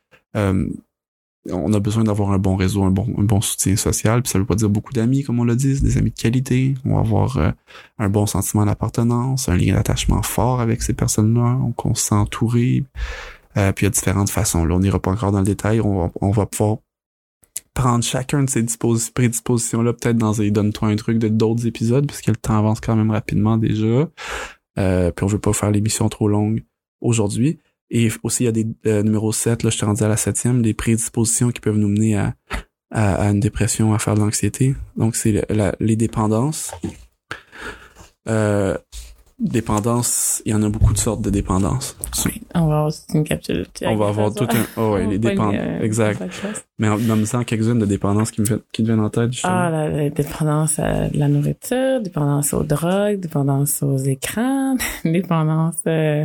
on 1.50 1.72
a 1.72 1.80
besoin 1.80 2.04
d'avoir 2.04 2.32
un 2.32 2.38
bon 2.38 2.56
réseau, 2.56 2.84
un 2.84 2.90
bon, 2.90 3.06
un 3.16 3.22
bon 3.22 3.40
soutien 3.40 3.74
social. 3.74 4.22
Puis 4.22 4.30
ça 4.30 4.38
veut 4.38 4.44
pas 4.44 4.54
dire 4.54 4.68
beaucoup 4.68 4.92
d'amis, 4.92 5.24
comme 5.24 5.40
on 5.40 5.44
l'a 5.44 5.54
dit, 5.54 5.80
des 5.80 5.96
amis 5.96 6.10
de 6.10 6.20
qualité. 6.20 6.74
On 6.84 6.94
va 6.94 7.00
avoir 7.00 7.54
un 7.98 8.08
bon 8.10 8.26
sentiment 8.26 8.66
d'appartenance, 8.66 9.48
un 9.48 9.56
lien 9.56 9.72
d'attachement 9.72 10.22
fort 10.22 10.60
avec 10.60 10.82
ces 10.82 10.92
personnes-là, 10.92 11.58
qu'on 11.76 11.94
se 11.94 12.08
sent 12.08 12.14
entouré. 12.14 12.84
Euh, 13.58 13.72
puis 13.72 13.84
il 13.84 13.86
y 13.86 13.88
a 13.88 13.90
différentes 13.90 14.30
façons. 14.30 14.64
Là, 14.64 14.74
on 14.76 14.80
n'ira 14.80 14.98
pas 15.00 15.10
encore 15.10 15.32
dans 15.32 15.40
le 15.40 15.44
détail. 15.44 15.80
On 15.80 15.98
va, 16.06 16.12
on 16.20 16.30
va 16.30 16.46
pouvoir 16.46 16.78
prendre 17.74 18.02
chacun 18.04 18.42
de 18.44 18.50
ces 18.50 18.62
dispos- 18.62 19.10
prédispositions-là, 19.12 19.92
peut-être 19.92 20.16
dans 20.16 20.40
un 20.40 20.48
donne-toi 20.48 20.88
un 20.88 20.96
truc 20.96 21.18
de 21.18 21.28
d'autres 21.28 21.66
épisodes, 21.66 22.06
puisque 22.06 22.26
le 22.28 22.36
temps 22.36 22.58
avance 22.58 22.80
quand 22.80 22.96
même 22.96 23.10
rapidement 23.10 23.56
déjà. 23.56 24.08
Euh, 24.78 25.10
puis 25.10 25.24
on 25.24 25.26
veut 25.26 25.38
pas 25.38 25.52
faire 25.52 25.70
l'émission 25.70 26.08
trop 26.08 26.28
longue 26.28 26.64
aujourd'hui. 27.00 27.58
Et 27.90 28.10
aussi, 28.22 28.42
il 28.42 28.46
y 28.46 28.48
a 28.48 28.52
des 28.52 28.66
euh, 28.86 29.02
numéros 29.02 29.32
7, 29.32 29.62
là, 29.62 29.70
je 29.70 29.76
suis 29.76 29.86
rendu 29.86 30.02
à 30.02 30.08
la 30.08 30.16
septième, 30.16 30.60
des 30.60 30.74
prédispositions 30.74 31.50
qui 31.50 31.60
peuvent 31.60 31.78
nous 31.78 31.88
mener 31.88 32.16
à, 32.16 32.34
à, 32.90 33.14
à 33.14 33.30
une 33.30 33.40
dépression, 33.40 33.94
à 33.94 33.98
faire 33.98 34.14
de 34.14 34.20
l'anxiété. 34.20 34.74
Donc, 34.96 35.16
c'est 35.16 35.46
les 35.80 35.96
dépendances. 35.96 36.72
Euh, 38.28 38.76
dépendance, 39.38 40.42
il 40.44 40.52
y 40.52 40.54
en 40.54 40.62
a 40.62 40.68
beaucoup 40.68 40.92
de 40.92 40.98
sortes 40.98 41.22
de 41.22 41.30
dépendances. 41.30 41.96
Oui, 42.26 42.42
on 42.54 42.66
va 42.66 42.78
avoir 42.78 42.92
toute 42.92 43.14
une 43.14 43.24
capsule. 43.24 43.66
On 43.82 43.96
va 43.96 44.08
avoir 44.08 44.34
tout 44.34 44.44
un... 44.44 44.66
Oh 44.76 44.94
ouais, 44.94 45.06
les 45.10 45.18
dépendances. 45.18 45.54
euh, 45.58 45.80
Exact. 45.82 46.22
Mais 46.78 46.88
en 46.88 46.98
nommant 46.98 47.44
quelques-unes 47.44 47.78
de 47.78 47.86
dépendances 47.86 48.30
qui 48.30 48.40
me, 48.40 48.46
fait- 48.46 48.62
qui 48.72 48.82
me 48.82 48.88
viennent 48.88 49.00
en 49.00 49.10
tête, 49.10 49.32
justement. 49.32 49.52
Ah, 49.54 49.70
la, 49.70 49.88
la 49.88 50.10
dépendance 50.10 50.78
à 50.78 51.08
la 51.08 51.28
nourriture, 51.28 52.00
dépendance 52.02 52.52
aux 52.52 52.64
drogues, 52.64 53.20
dépendance 53.20 53.82
aux 53.82 53.96
écrans, 53.98 54.76
dépendance, 55.04 55.76
euh, 55.86 56.24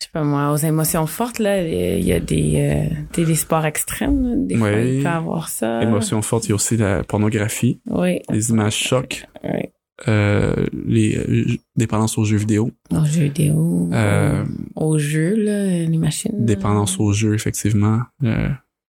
je 0.00 0.06
sais 0.06 0.10
pas 0.12 0.24
moi, 0.24 0.52
aux 0.52 0.56
émotions 0.56 1.06
fortes, 1.06 1.38
là. 1.38 1.62
Il 1.62 2.04
y 2.04 2.12
a 2.12 2.20
des, 2.20 2.54
euh, 2.90 2.94
des, 3.14 3.24
des 3.24 3.34
sports 3.34 3.64
extrêmes, 3.66 4.22
là. 4.28 4.34
Des 4.36 4.56
fois, 4.56 4.68
Oui. 4.70 4.96
il 4.98 5.02
peut 5.02 5.08
avoir 5.08 5.48
ça. 5.48 5.82
Émotions 5.82 6.20
fortes, 6.22 6.46
il 6.46 6.50
y 6.50 6.52
a 6.52 6.54
aussi 6.56 6.76
la 6.76 7.04
pornographie, 7.04 7.80
Oui. 7.88 8.20
les 8.30 8.50
images 8.50 8.76
chocs, 8.76 9.26
Oui. 9.44 9.70
Euh, 10.08 10.54
les 10.86 11.16
euh, 11.18 11.44
dépendances 11.76 12.16
aux 12.18 12.24
jeux 12.24 12.36
vidéo, 12.38 12.70
Aux 12.92 13.04
jeux 13.04 13.24
vidéo. 13.24 13.88
euh, 13.92 14.44
Aux 14.76 14.98
jeux, 14.98 15.34
là, 15.36 15.66
les 15.86 15.98
machines. 15.98 16.44
dépendance 16.44 16.98
aux 17.00 17.12
jeux, 17.12 17.34
effectivement. 17.34 18.00
Euh, 18.24 18.48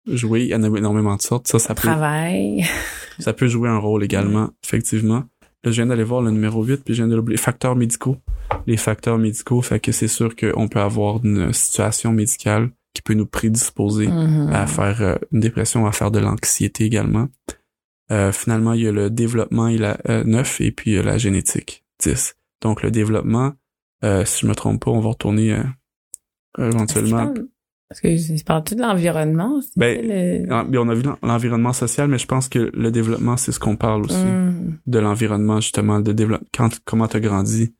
jouer, 0.07 0.43
il 0.43 0.47
y 0.49 0.55
en 0.55 0.63
a 0.63 0.67
énormément 0.77 1.15
de 1.15 1.21
sortes. 1.21 1.47
Ça, 1.47 1.59
ça 1.59 1.73
peut, 1.75 1.81
Travail. 1.87 2.63
ça 3.19 3.33
peut 3.33 3.47
jouer 3.47 3.69
un 3.69 3.77
rôle 3.77 4.03
également, 4.03 4.49
effectivement. 4.63 5.23
Là, 5.63 5.71
je 5.71 5.75
viens 5.75 5.87
d'aller 5.87 6.03
voir 6.03 6.21
le 6.21 6.31
numéro 6.31 6.63
8, 6.63 6.83
puis 6.85 6.93
je 6.93 7.01
viens 7.03 7.07
de 7.09 7.15
l'oublier. 7.15 7.37
Facteurs 7.37 7.75
médicaux. 7.75 8.17
Les 8.65 8.77
facteurs 8.77 9.17
médicaux, 9.17 9.61
fait 9.61 9.79
que 9.79 9.91
c'est 9.91 10.07
sûr 10.07 10.35
qu'on 10.35 10.67
peut 10.67 10.79
avoir 10.79 11.19
une 11.25 11.51
situation 11.53 12.11
médicale 12.13 12.69
qui 12.93 13.01
peut 13.01 13.13
nous 13.13 13.25
prédisposer 13.25 14.07
Mhm. 14.07 14.49
à 14.53 14.65
faire 14.67 15.01
euh, 15.01 15.15
une 15.31 15.41
dépression, 15.41 15.85
à 15.85 15.91
faire 15.91 16.11
de 16.11 16.19
l'anxiété 16.19 16.85
également. 16.85 17.27
Euh, 18.11 18.31
finalement, 18.31 18.73
il 18.73 18.81
y 18.81 18.87
a 18.87 18.91
le 18.91 19.09
développement 19.09 19.67
et 19.67 19.77
la 19.77 19.97
euh, 20.09 20.23
9 20.23 20.61
et 20.61 20.71
puis 20.71 20.97
euh, 20.97 21.03
la 21.03 21.17
génétique 21.17 21.83
10. 22.03 22.35
Donc 22.61 22.81
le 22.81 22.89
développement, 22.91 23.53
euh, 24.03 24.25
si 24.25 24.41
je 24.41 24.47
me 24.47 24.55
trompe 24.55 24.83
pas, 24.83 24.91
on 24.91 24.99
va 24.99 25.09
retourner 25.09 25.53
euh, 25.53 25.63
éventuellement. 26.57 27.33
Parce 27.89 28.01
que 28.01 28.15
je 28.15 28.43
parle 28.43 28.63
tout 28.63 28.75
de 28.75 28.81
l'environnement. 28.81 29.59
Ben, 29.75 29.99
le... 30.03 30.45
Ah, 30.51 30.63
on 30.71 30.89
a 30.89 30.93
vu 30.93 31.01
l'en- 31.01 31.17
l'environnement 31.23 31.73
social, 31.73 32.07
mais 32.07 32.19
je 32.19 32.27
pense 32.27 32.47
que 32.47 32.69
le 32.73 32.91
développement, 32.91 33.35
c'est 33.35 33.51
ce 33.51 33.59
qu'on 33.59 33.75
parle 33.75 34.03
aussi. 34.03 34.15
Mhm. 34.15 34.77
De 34.85 34.99
l'environnement, 34.99 35.59
justement, 35.59 35.99
de 35.99 36.11
développement. 36.11 36.47
Quand, 36.55 36.69
comment 36.85 37.07
t'as 37.07 37.19
grandi? 37.19 37.73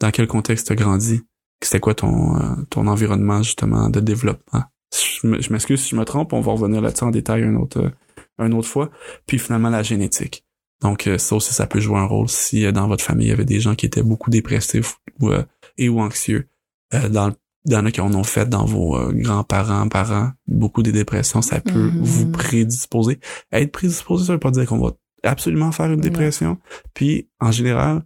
Dans 0.00 0.12
quel 0.12 0.28
contexte 0.28 0.68
t'as 0.68 0.76
grandi? 0.76 1.22
C'était 1.60 1.80
quoi 1.80 1.94
ton, 1.94 2.36
euh, 2.36 2.40
ton 2.70 2.86
environnement, 2.86 3.42
justement, 3.42 3.90
de 3.90 3.98
développement? 3.98 4.62
Je 4.94 5.26
me- 5.26 5.40
je 5.40 5.52
m'excuse 5.52 5.80
si 5.82 5.90
je 5.90 5.96
me 5.96 6.04
trompe, 6.04 6.32
on 6.32 6.40
va 6.40 6.52
revenir 6.52 6.80
là-dessus 6.80 7.02
en 7.04 7.10
détail 7.10 7.42
une 7.42 7.56
autre, 7.56 7.90
une 8.38 8.54
autre 8.54 8.68
fois. 8.68 8.90
Puis 9.26 9.38
finalement, 9.38 9.70
la 9.70 9.82
génétique. 9.82 10.44
Donc, 10.82 11.06
euh, 11.08 11.18
ça 11.18 11.34
aussi, 11.36 11.52
ça 11.52 11.66
peut 11.66 11.80
jouer 11.80 11.98
un 11.98 12.04
rôle 12.04 12.28
si 12.28 12.64
euh, 12.64 12.72
dans 12.72 12.86
votre 12.86 13.02
famille, 13.04 13.26
il 13.26 13.30
y 13.30 13.32
avait 13.32 13.44
des 13.44 13.60
gens 13.60 13.74
qui 13.74 13.86
étaient 13.86 14.02
beaucoup 14.02 14.30
dépressifs 14.30 14.96
ou, 15.20 15.30
euh, 15.30 15.42
et 15.76 15.88
ou 15.88 16.00
anxieux. 16.00 16.48
Euh, 16.94 17.08
dans 17.08 17.28
le 17.28 17.34
il 17.66 17.72
y 17.72 17.76
en 17.76 17.84
a 17.84 17.90
qui 17.90 18.00
en 18.00 18.14
ont 18.14 18.22
fait 18.24 18.48
dans 18.48 18.64
vos 18.64 18.96
grands-parents, 19.12 19.88
parents, 19.88 20.30
beaucoup 20.46 20.82
de 20.82 20.90
dépressions, 20.90 21.42
ça 21.42 21.60
peut 21.60 21.90
Mhm. 21.90 22.00
vous 22.02 22.30
prédisposer. 22.30 23.18
Être 23.52 23.72
prédisposé, 23.72 24.24
ça 24.26 24.32
veut 24.32 24.38
pas 24.38 24.52
dire 24.52 24.64
qu'on 24.64 24.78
va 24.78 24.92
absolument 25.22 25.70
faire 25.72 25.92
une 25.92 26.00
dépression. 26.00 26.56
Puis, 26.94 27.28
en 27.40 27.50
général, 27.50 28.04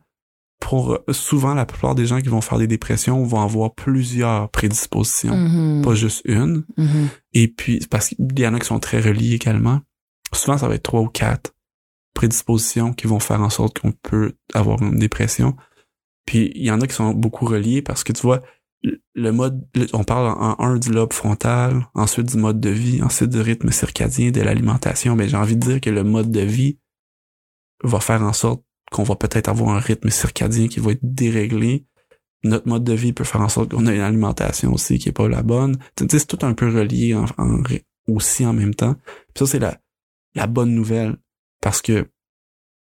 pour 0.59 0.99
souvent, 1.11 1.55
la 1.55 1.67
plupart 1.67 1.95
des 1.95 2.07
gens 2.07 2.21
qui 2.21 2.29
vont 2.29 2.41
faire 2.41 2.59
des 2.59 2.67
dépressions 2.67 3.23
vont 3.25 3.41
avoir 3.43 3.73
plusieurs 3.75 4.49
prédispositions, 4.51 5.37
Mhm. 5.37 5.83
pas 5.85 5.95
juste 5.95 6.23
une. 6.25 6.65
Mhm. 6.77 7.09
Et 7.35 7.47
puis, 7.47 7.87
parce 7.89 8.09
qu'il 8.09 8.39
y 8.41 8.47
en 8.47 8.55
a 8.55 8.59
qui 8.59 8.67
sont 8.67 8.81
très 8.81 9.01
reliés 9.01 9.35
également. 9.35 9.81
Souvent, 10.35 10.59
ça 10.59 10.69
va 10.69 10.75
être 10.75 10.83
trois 10.83 11.01
ou 11.01 11.09
quatre 11.09 11.55
prédispositions 12.15 12.93
qui 12.93 13.07
vont 13.07 13.21
faire 13.21 13.41
en 13.41 13.51
sorte 13.51 13.79
qu'on 13.79 13.93
peut 13.93 14.35
avoir 14.55 14.83
une 14.83 14.99
dépression. 14.99 15.57
Puis, 16.27 16.53
il 16.55 16.65
y 16.65 16.71
en 16.71 16.81
a 16.81 16.87
qui 16.87 16.95
sont 16.95 17.13
beaucoup 17.13 17.47
reliés 17.47 17.83
parce 17.83 18.05
que 18.05 18.13
tu 18.13 18.23
vois, 18.23 18.43
le- 19.15 19.33
mode, 19.33 19.65
on 19.93 20.05
parle 20.05 20.29
en 20.29 20.59
un 20.59 20.79
du 20.79 20.93
lobe 20.93 21.13
frontal, 21.13 21.87
ensuite 21.95 22.27
du 22.27 22.37
mode 22.37 22.61
de 22.61 22.71
vie, 22.71 23.03
ensuite 23.03 23.31
du 23.31 23.41
rythme 23.41 23.71
circadien, 23.71 24.31
de 24.31 24.41
l'alimentation. 24.41 25.17
Mais 25.17 25.29
j'ai 25.29 25.37
envie 25.37 25.57
de 25.57 25.67
dire 25.67 25.81
que 25.81 25.91
le 25.91 26.05
mode 26.05 26.31
de 26.31 26.41
vie 26.41 26.79
va 27.85 28.01
faire 28.01 28.23
en 28.23 28.33
sorte 28.33 28.63
qu'on 28.91 29.05
va 29.05 29.17
peut-être 29.17 29.49
avoir 29.49 29.71
un 29.71 29.81
rythme 29.81 30.11
circadien 30.11 30.69
qui 30.69 30.81
va 30.81 30.93
être 30.93 31.01
déréglé. 31.03 31.87
Notre 32.45 32.69
mode 32.69 32.85
de 32.85 32.93
vie 32.93 33.13
peut 33.13 33.25
faire 33.25 33.41
en 33.41 33.49
sorte 33.49 33.71
qu'on 33.71 33.87
a 33.87 33.95
une 33.95 34.01
alimentation 34.01 34.73
aussi 34.73 34.99
qui 34.99 35.09
est 35.09 35.13
pas 35.13 35.29
la 35.29 35.43
bonne. 35.43 35.77
C'est 35.97 36.27
tout 36.27 36.45
un 36.45 36.55
peu 36.55 36.67
relié 36.67 37.17
aussi 38.09 38.45
en 38.45 38.53
même 38.53 38.75
temps. 38.75 38.95
Puis 39.35 39.39
ça, 39.39 39.47
c'est 39.47 39.59
la, 39.61 39.79
la 40.35 40.47
bonne 40.47 40.75
nouvelle. 40.75 41.17
Parce 41.61 41.83
que 41.83 42.11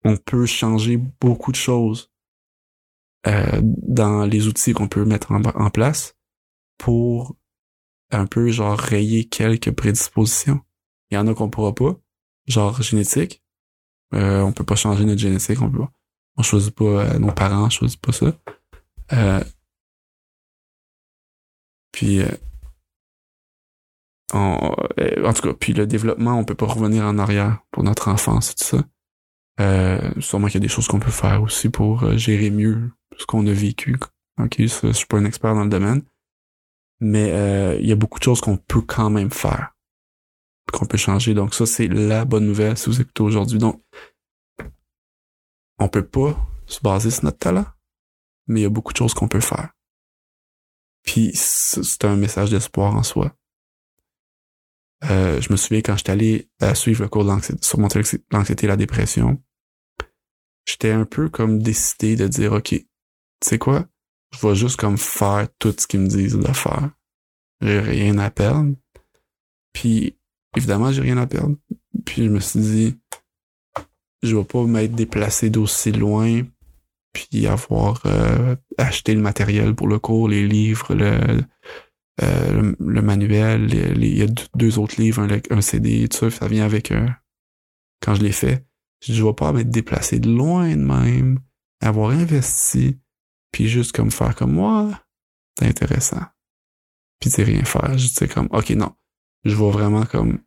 on 0.03 0.15
peut 0.15 0.45
changer 0.45 0.97
beaucoup 0.97 1.51
de 1.51 1.57
choses 1.57 2.11
euh, 3.27 3.59
dans 3.63 4.25
les 4.25 4.47
outils 4.47 4.73
qu'on 4.73 4.87
peut 4.87 5.05
mettre 5.05 5.31
en, 5.31 5.43
en 5.43 5.69
place 5.69 6.15
pour 6.77 7.35
un 8.11 8.25
peu 8.25 8.49
genre 8.49 8.77
rayer 8.77 9.25
quelques 9.25 9.71
prédispositions. 9.71 10.61
Il 11.11 11.15
y 11.15 11.17
en 11.17 11.27
a 11.27 11.33
qu'on 11.33 11.49
pourra 11.49 11.73
pas, 11.73 11.99
genre 12.47 12.81
génétique. 12.81 13.43
Euh, 14.13 14.41
on 14.41 14.53
peut 14.53 14.63
pas 14.63 14.75
changer 14.75 15.05
notre 15.05 15.21
génétique, 15.21 15.61
on 15.61 15.69
peut 15.69 15.79
pas. 15.79 15.91
On 16.37 16.43
choisit 16.43 16.73
pas 16.73 16.85
euh, 16.85 17.19
nos 17.19 17.31
parents, 17.31 17.65
on 17.65 17.69
choisit 17.69 17.99
pas 17.99 18.11
ça. 18.11 18.33
Euh, 19.11 19.43
puis 21.91 22.21
euh, 22.21 22.29
euh, 24.35 25.25
en 25.25 25.33
tout 25.33 25.41
cas, 25.41 25.53
puis 25.53 25.73
le 25.73 25.87
développement, 25.87 26.37
on 26.37 26.45
peut 26.45 26.55
pas 26.55 26.67
revenir 26.67 27.03
en 27.03 27.17
arrière 27.17 27.59
pour 27.71 27.83
notre 27.83 28.09
enfance 28.09 28.51
et 28.51 28.55
tout 28.55 28.63
ça. 28.63 28.83
Euh, 29.59 30.11
sûrement 30.21 30.47
qu'il 30.47 30.55
y 30.55 30.57
a 30.57 30.67
des 30.67 30.69
choses 30.69 30.87
qu'on 30.87 30.99
peut 30.99 31.11
faire 31.11 31.43
aussi 31.43 31.69
pour 31.69 32.03
euh, 32.03 32.17
gérer 32.17 32.49
mieux 32.49 32.91
ce 33.17 33.25
qu'on 33.25 33.45
a 33.45 33.51
vécu. 33.51 33.97
Ok, 34.41 34.55
je 34.59 34.91
suis 34.93 35.05
pas 35.07 35.17
un 35.17 35.25
expert 35.25 35.53
dans 35.53 35.65
le 35.65 35.69
domaine, 35.69 36.01
mais 37.01 37.31
euh, 37.33 37.77
il 37.79 37.85
y 37.85 37.91
a 37.91 37.95
beaucoup 37.95 38.19
de 38.19 38.23
choses 38.23 38.39
qu'on 38.39 38.55
peut 38.55 38.81
quand 38.81 39.09
même 39.09 39.31
faire, 39.31 39.75
qu'on 40.71 40.85
peut 40.85 40.97
changer. 40.97 41.33
Donc 41.33 41.53
ça, 41.53 41.65
c'est 41.65 41.87
la 41.87 42.23
bonne 42.23 42.45
nouvelle 42.45 42.77
si 42.77 42.89
vous 42.89 43.01
écoutez 43.01 43.21
aujourd'hui. 43.21 43.59
Donc, 43.59 43.83
on 45.77 45.89
peut 45.89 46.05
pas 46.05 46.37
se 46.65 46.79
baser 46.81 47.11
sur 47.11 47.25
notre 47.25 47.39
talent, 47.39 47.65
mais 48.47 48.61
il 48.61 48.63
y 48.63 48.67
a 48.67 48.69
beaucoup 48.69 48.93
de 48.93 48.97
choses 48.97 49.13
qu'on 49.13 49.27
peut 49.27 49.41
faire. 49.41 49.73
Puis 51.03 51.31
c'est 51.33 52.05
un 52.05 52.15
message 52.15 52.51
d'espoir 52.51 52.95
en 52.95 53.03
soi. 53.03 53.33
Euh, 55.05 55.39
je 55.39 55.51
me 55.51 55.57
souviens 55.57 55.81
quand 55.81 55.95
j'étais 55.97 56.11
allé 56.11 56.49
euh, 56.61 56.73
suivre 56.73 57.03
le 57.03 57.09
cours 57.09 57.23
de 57.23 57.29
l'anxiété, 57.29 57.59
surmonter 57.61 58.01
l'anxiété 58.31 58.65
et 58.65 58.69
la 58.69 58.75
dépression, 58.75 59.41
j'étais 60.65 60.91
un 60.91 61.05
peu 61.05 61.29
comme 61.29 61.61
décidé 61.61 62.15
de 62.15 62.27
dire, 62.27 62.53
OK, 62.53 62.69
tu 62.69 62.85
sais 63.41 63.57
quoi? 63.57 63.85
Je 64.31 64.45
vais 64.45 64.55
juste 64.55 64.79
comme 64.79 64.97
faire 64.97 65.47
tout 65.57 65.73
ce 65.77 65.87
qu'ils 65.87 66.01
me 66.01 66.07
disent 66.07 66.37
de 66.37 66.51
faire. 66.51 66.91
J'ai 67.61 67.79
rien 67.79 68.17
à 68.19 68.29
perdre. 68.29 68.75
Puis 69.73 70.17
évidemment, 70.55 70.91
j'ai 70.91 71.01
rien 71.01 71.17
à 71.17 71.27
perdre. 71.27 71.55
Puis 72.05 72.25
je 72.25 72.29
me 72.29 72.39
suis 72.39 72.59
dit, 72.59 72.99
je 74.21 74.35
vais 74.35 74.43
pas 74.43 74.63
m'être 74.65 74.93
déplacé 74.93 75.49
d'aussi 75.49 75.91
loin 75.91 76.43
puis 77.13 77.47
avoir 77.47 78.01
euh, 78.05 78.55
acheté 78.77 79.13
le 79.13 79.21
matériel 79.21 79.75
pour 79.75 79.87
le 79.87 79.99
cours, 79.99 80.29
les 80.29 80.47
livres, 80.47 80.93
le, 80.93 81.41
euh, 82.21 82.73
le, 82.79 83.01
manuel, 83.01 83.73
il 83.73 84.17
y 84.17 84.23
a 84.23 84.27
deux 84.55 84.79
autres 84.79 84.99
livres, 84.99 85.25
un, 85.49 85.61
CD, 85.61 86.07
tout 86.07 86.17
ça, 86.17 86.31
ça 86.31 86.47
vient 86.47 86.65
avec 86.65 86.91
euh, 86.91 87.07
quand 88.01 88.15
je 88.15 88.21
l'ai 88.21 88.31
fait. 88.31 88.65
Je 89.01 89.23
vais 89.23 89.33
pas 89.33 89.53
m'être 89.53 89.69
déplacé 89.69 90.19
de 90.19 90.29
loin 90.29 90.69
de 90.69 90.81
même, 90.81 91.39
avoir 91.81 92.11
investi, 92.11 92.99
puis 93.51 93.67
juste 93.67 93.95
comme 93.95 94.11
faire 94.11 94.35
comme 94.35 94.53
moi, 94.53 95.01
c'est 95.57 95.67
intéressant. 95.67 96.23
Puis 97.19 97.29
c'est 97.29 97.43
rien 97.43 97.63
faire. 97.63 97.97
Je 97.97 98.07
sais 98.07 98.27
comme, 98.27 98.49
ok 98.51 98.71
non, 98.71 98.93
je 99.45 99.55
vais 99.55 99.71
vraiment 99.71 100.05
comme 100.05 100.39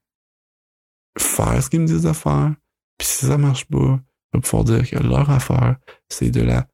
faire 1.19 1.63
ce 1.63 1.71
qu'ils 1.71 1.81
me 1.81 1.87
disent 1.87 2.03
de 2.03 2.13
faire. 2.13 2.55
Puis 2.99 3.09
si 3.09 3.27
ça 3.27 3.39
marche 3.39 3.65
pas, 3.67 4.01
je 4.33 4.39
vais 4.39 4.43
pouvoir 4.43 4.65
dire 4.65 4.89
que 4.89 4.97
leur 4.97 5.31
affaire, 5.31 5.77
c'est 6.09 6.31
de 6.31 6.43
la 6.43 6.67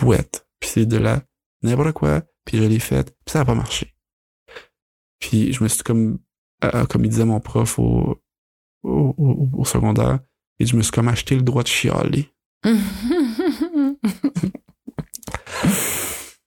bouette. 0.00 0.46
Puis 0.60 0.70
c'est 0.70 0.86
de 0.86 0.96
la 0.96 1.22
n'importe 1.62 1.92
quoi. 1.92 2.22
Puis 2.44 2.58
je 2.58 2.64
l'ai 2.64 2.78
faite. 2.78 3.14
Puis 3.24 3.32
ça 3.32 3.40
n'a 3.40 3.44
pas 3.44 3.54
marché. 3.54 3.95
Puis 5.18 5.52
je 5.52 5.62
me 5.62 5.68
suis 5.68 5.82
comme, 5.82 6.18
euh, 6.64 6.84
comme 6.86 7.04
il 7.04 7.10
disait 7.10 7.24
mon 7.24 7.40
prof 7.40 7.78
au, 7.78 8.20
au, 8.82 9.48
au, 9.52 9.64
secondaire, 9.64 10.20
et 10.58 10.66
je 10.66 10.76
me 10.76 10.82
suis 10.82 10.92
comme 10.92 11.08
acheté 11.08 11.36
le 11.36 11.42
droit 11.42 11.62
de 11.62 11.68
chialer. 11.68 12.28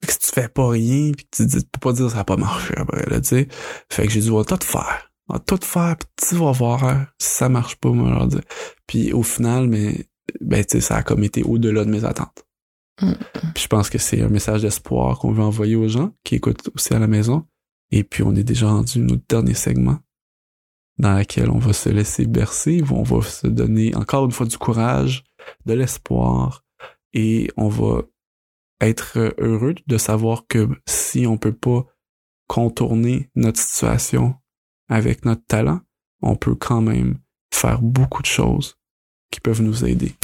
si 0.08 0.20
tu 0.20 0.32
fais 0.34 0.50
pas 0.50 0.70
rien, 0.70 1.12
puis 1.12 1.28
tu, 1.32 1.48
tu 1.48 1.58
peux 1.58 1.80
pas 1.80 1.94
dire 1.94 2.10
ça 2.10 2.18
n'a 2.18 2.24
pas 2.24 2.38
marché 2.38 2.74
après, 2.78 3.06
là, 3.10 3.22
tu 3.22 3.28
sais. 3.28 3.48
Fait 3.92 4.06
que 4.08 4.12
j'ai 4.12 4.22
dit, 4.22 4.32
on 4.32 4.38
va 4.38 4.44
tout 4.44 4.66
faire. 4.66 5.12
On 5.28 5.34
va 5.34 5.40
tout 5.40 5.60
faire, 5.62 5.96
puis 5.98 6.10
tu 6.28 6.36
vas 6.36 6.52
voir 6.52 7.08
si 7.20 7.30
ça 7.30 7.50
marche 7.50 7.76
pas, 7.76 7.90
moi, 7.92 8.26
dire. 8.28 8.42
Puis 8.88 9.14
au 9.14 9.24
final, 9.24 9.68
mais, 9.68 10.08
ben, 10.42 10.64
tu 10.66 10.78
sais, 10.78 10.82
ça 10.82 10.98
a 10.98 11.04
comme 11.04 11.24
été 11.24 11.44
au-delà 11.44 11.86
de 11.86 11.92
mes 11.92 12.04
attentes. 12.04 12.46
Mm. 13.02 13.14
Puis 13.54 13.64
je 13.64 13.68
pense 13.68 13.90
que 13.90 13.98
c'est 13.98 14.22
un 14.22 14.30
message 14.30 14.62
d'espoir 14.62 15.20
qu'on 15.20 15.32
veut 15.32 15.44
envoyer 15.44 15.76
aux 15.76 15.88
gens 15.88 16.14
qui 16.24 16.36
écoutent 16.36 16.70
aussi 16.76 16.94
à 16.94 17.00
la 17.00 17.08
maison. 17.08 17.46
Et 17.92 18.04
puis 18.04 18.24
on 18.24 18.36
est 18.36 18.44
déjà 18.44 18.70
rendu 18.70 19.00
notre 19.00 19.24
dernier 19.28 19.54
segment 19.54 20.00
dans 20.98 21.18
lequel 21.18 21.50
on 21.50 21.60
va 21.60 21.74
se 21.74 21.90
laisser 21.90 22.26
bercer, 22.26 22.84
on 22.92 23.04
va 23.04 23.22
se 23.22 23.48
donner 23.48 23.96
encore 23.96 24.26
une 24.26 24.32
fois 24.32 24.46
du 24.46 24.58
courage, 24.58 25.24
de 25.66 25.74
l'espoir, 25.74 26.66
et 27.14 27.50
on 27.58 27.70
va 27.70 28.04
être 28.82 29.34
heureux 29.38 29.76
de 29.88 29.98
savoir 29.98 30.46
que 30.48 30.70
si 30.86 31.26
on 31.26 31.38
peut 31.38 31.56
pas 31.56 31.86
contourner 32.48 33.30
notre 33.36 33.60
situation 33.60 34.36
avec 34.90 35.26
notre 35.26 35.46
talent, 35.46 35.82
on 36.22 36.36
peut 36.36 36.56
quand 36.56 36.82
même 36.82 37.20
faire 37.54 37.82
beaucoup 37.82 38.22
de 38.22 38.28
choses 38.28 38.76
qui 39.32 39.40
peuvent 39.40 39.62
nous 39.62 39.86
aider. 39.86 40.16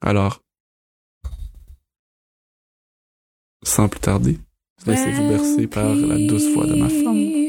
Alors, 0.00 0.44
sans 3.62 3.88
plus 3.88 4.00
tarder, 4.00 4.38
laissez-vous 4.86 5.28
bercer 5.28 5.66
par 5.66 5.94
la 5.94 6.18
douce 6.26 6.52
voix 6.54 6.66
de 6.66 6.74
ma 6.74 6.88
femme. 6.88 7.48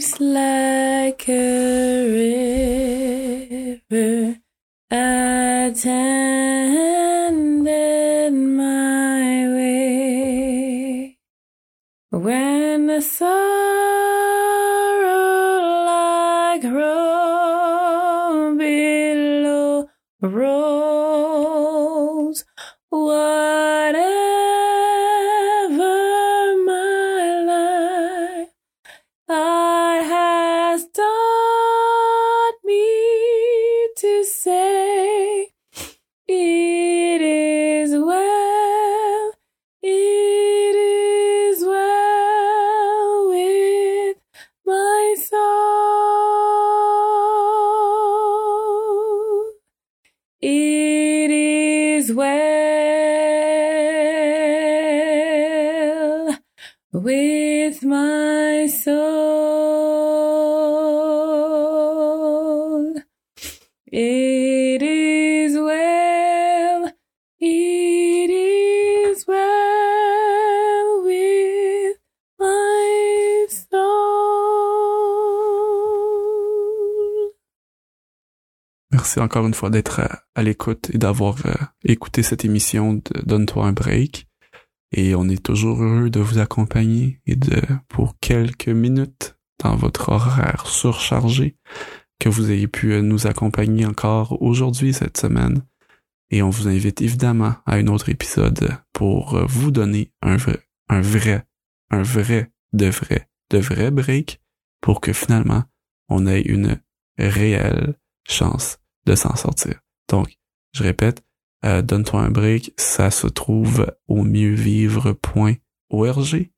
Merci 79.10 79.22
encore 79.22 79.48
une 79.48 79.56
fois 79.56 79.72
d'être 79.72 80.02
à, 80.36 80.44
l'écoute 80.44 80.92
et 80.94 81.00
d'avoir 81.00 81.44
euh, 81.48 81.56
écouté 81.84 82.22
cette 82.22 82.46
émission 82.46 82.94
de 82.94 83.22
Donne-toi 83.24 83.66
un 83.66 83.72
break. 83.72 84.28
Et 84.92 85.16
on 85.16 85.28
est 85.28 85.44
toujours 85.44 85.82
heureux 85.82 86.12
de 86.12 86.20
vous 86.20 86.38
accompagner 86.38 87.20
et 87.26 87.36
de, 87.36 87.60
pour 87.88 88.20
quelques 88.20 88.70
minutes 88.70 89.36
dans 89.64 89.76
votre 89.76 90.10
horaire 90.10 90.68
surchargé, 90.68 91.58
que 92.20 92.30
vous 92.30 92.52
ayez 92.52 92.68
pu 92.68 92.94
euh, 92.94 93.02
nous 93.02 93.26
accompagner 93.26 93.88
encore 93.88 94.40
aujourd'hui, 94.44 94.94
cette 94.94 95.18
semaine. 95.18 95.64
Et 96.30 96.44
on 96.44 96.52
vous 96.52 96.68
invite 96.68 97.02
évidemment 97.02 97.56
à 97.66 97.78
un 97.78 97.88
autre 97.88 98.10
épisode 98.10 98.78
pour 98.94 99.34
euh, 99.34 99.46
vous 99.48 99.72
donner 99.72 100.12
un 100.22 100.38
vrai, 100.38 100.60
un 100.88 101.02
vrai, 101.02 101.48
un 101.90 102.04
vrai, 102.04 102.52
de 102.74 102.86
vrai, 102.86 103.28
de 103.50 103.58
vrai 103.58 103.90
break 103.90 104.40
pour 104.82 105.02
que 105.02 105.14
finalement 105.14 105.64
on 106.10 106.28
ait 106.28 106.42
une 106.42 106.80
réelle 107.18 107.96
chance 108.28 108.79
de 109.06 109.16
s'en 109.16 109.36
sortir. 109.36 109.80
Donc, 110.10 110.38
je 110.74 110.84
répète, 110.84 111.24
euh, 111.66 111.82
donne-toi 111.82 112.22
un 112.22 112.30
break, 112.30 112.74
ça 112.78 113.12
se 113.12 113.28
trouve 113.28 113.94
au 114.08 114.24
mieuxvivre.org. 114.24 116.50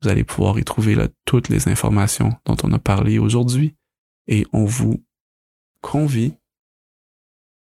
Vous 0.00 0.08
allez 0.08 0.24
pouvoir 0.24 0.58
y 0.58 0.64
trouver 0.64 0.96
toutes 1.24 1.48
les 1.48 1.68
informations 1.68 2.32
dont 2.44 2.56
on 2.62 2.72
a 2.72 2.78
parlé 2.78 3.18
aujourd'hui 3.18 3.74
et 4.26 4.46
on 4.52 4.64
vous 4.64 5.04
convie 5.80 6.34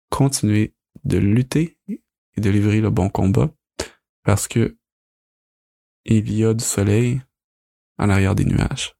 continuer 0.09 0.73
de 1.03 1.17
lutter 1.17 1.77
et 1.87 2.41
de 2.41 2.49
livrer 2.49 2.81
le 2.81 2.89
bon 2.89 3.09
combat 3.09 3.51
parce 4.23 4.47
que 4.47 4.77
il 6.05 6.31
y 6.31 6.45
a 6.45 6.53
du 6.53 6.63
soleil 6.63 7.21
en 7.97 8.09
arrière 8.09 8.35
des 8.35 8.45
nuages. 8.45 8.94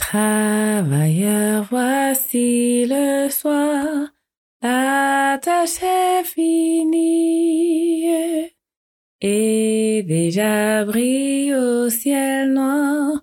Travailleurs, 0.00 1.66
voici 1.70 2.86
le 2.88 3.28
soir, 3.28 4.08
la 4.62 5.38
tâche 5.40 5.82
est 5.82 6.24
finie, 6.24 8.08
et 9.20 10.02
déjà 10.02 10.84
brille 10.84 11.54
au 11.54 11.90
ciel 11.90 12.54
noir 12.54 13.20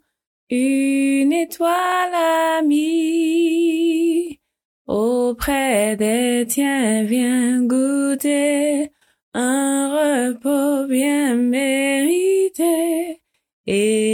une 0.50 1.34
étoile 1.34 2.14
amie. 2.60 4.40
Auprès 4.86 5.98
des 5.98 6.46
tiens, 6.48 7.04
viens 7.04 7.64
goûter 7.64 8.92
un 9.34 10.30
repos 10.30 10.88
bien 10.88 11.36
mérité. 11.36 13.22
Et 13.66 14.07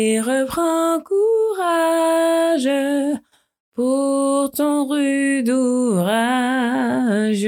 pour 3.76 4.52
ton 4.52 4.88
rude 4.88 5.50
ouvrage. 5.50 7.48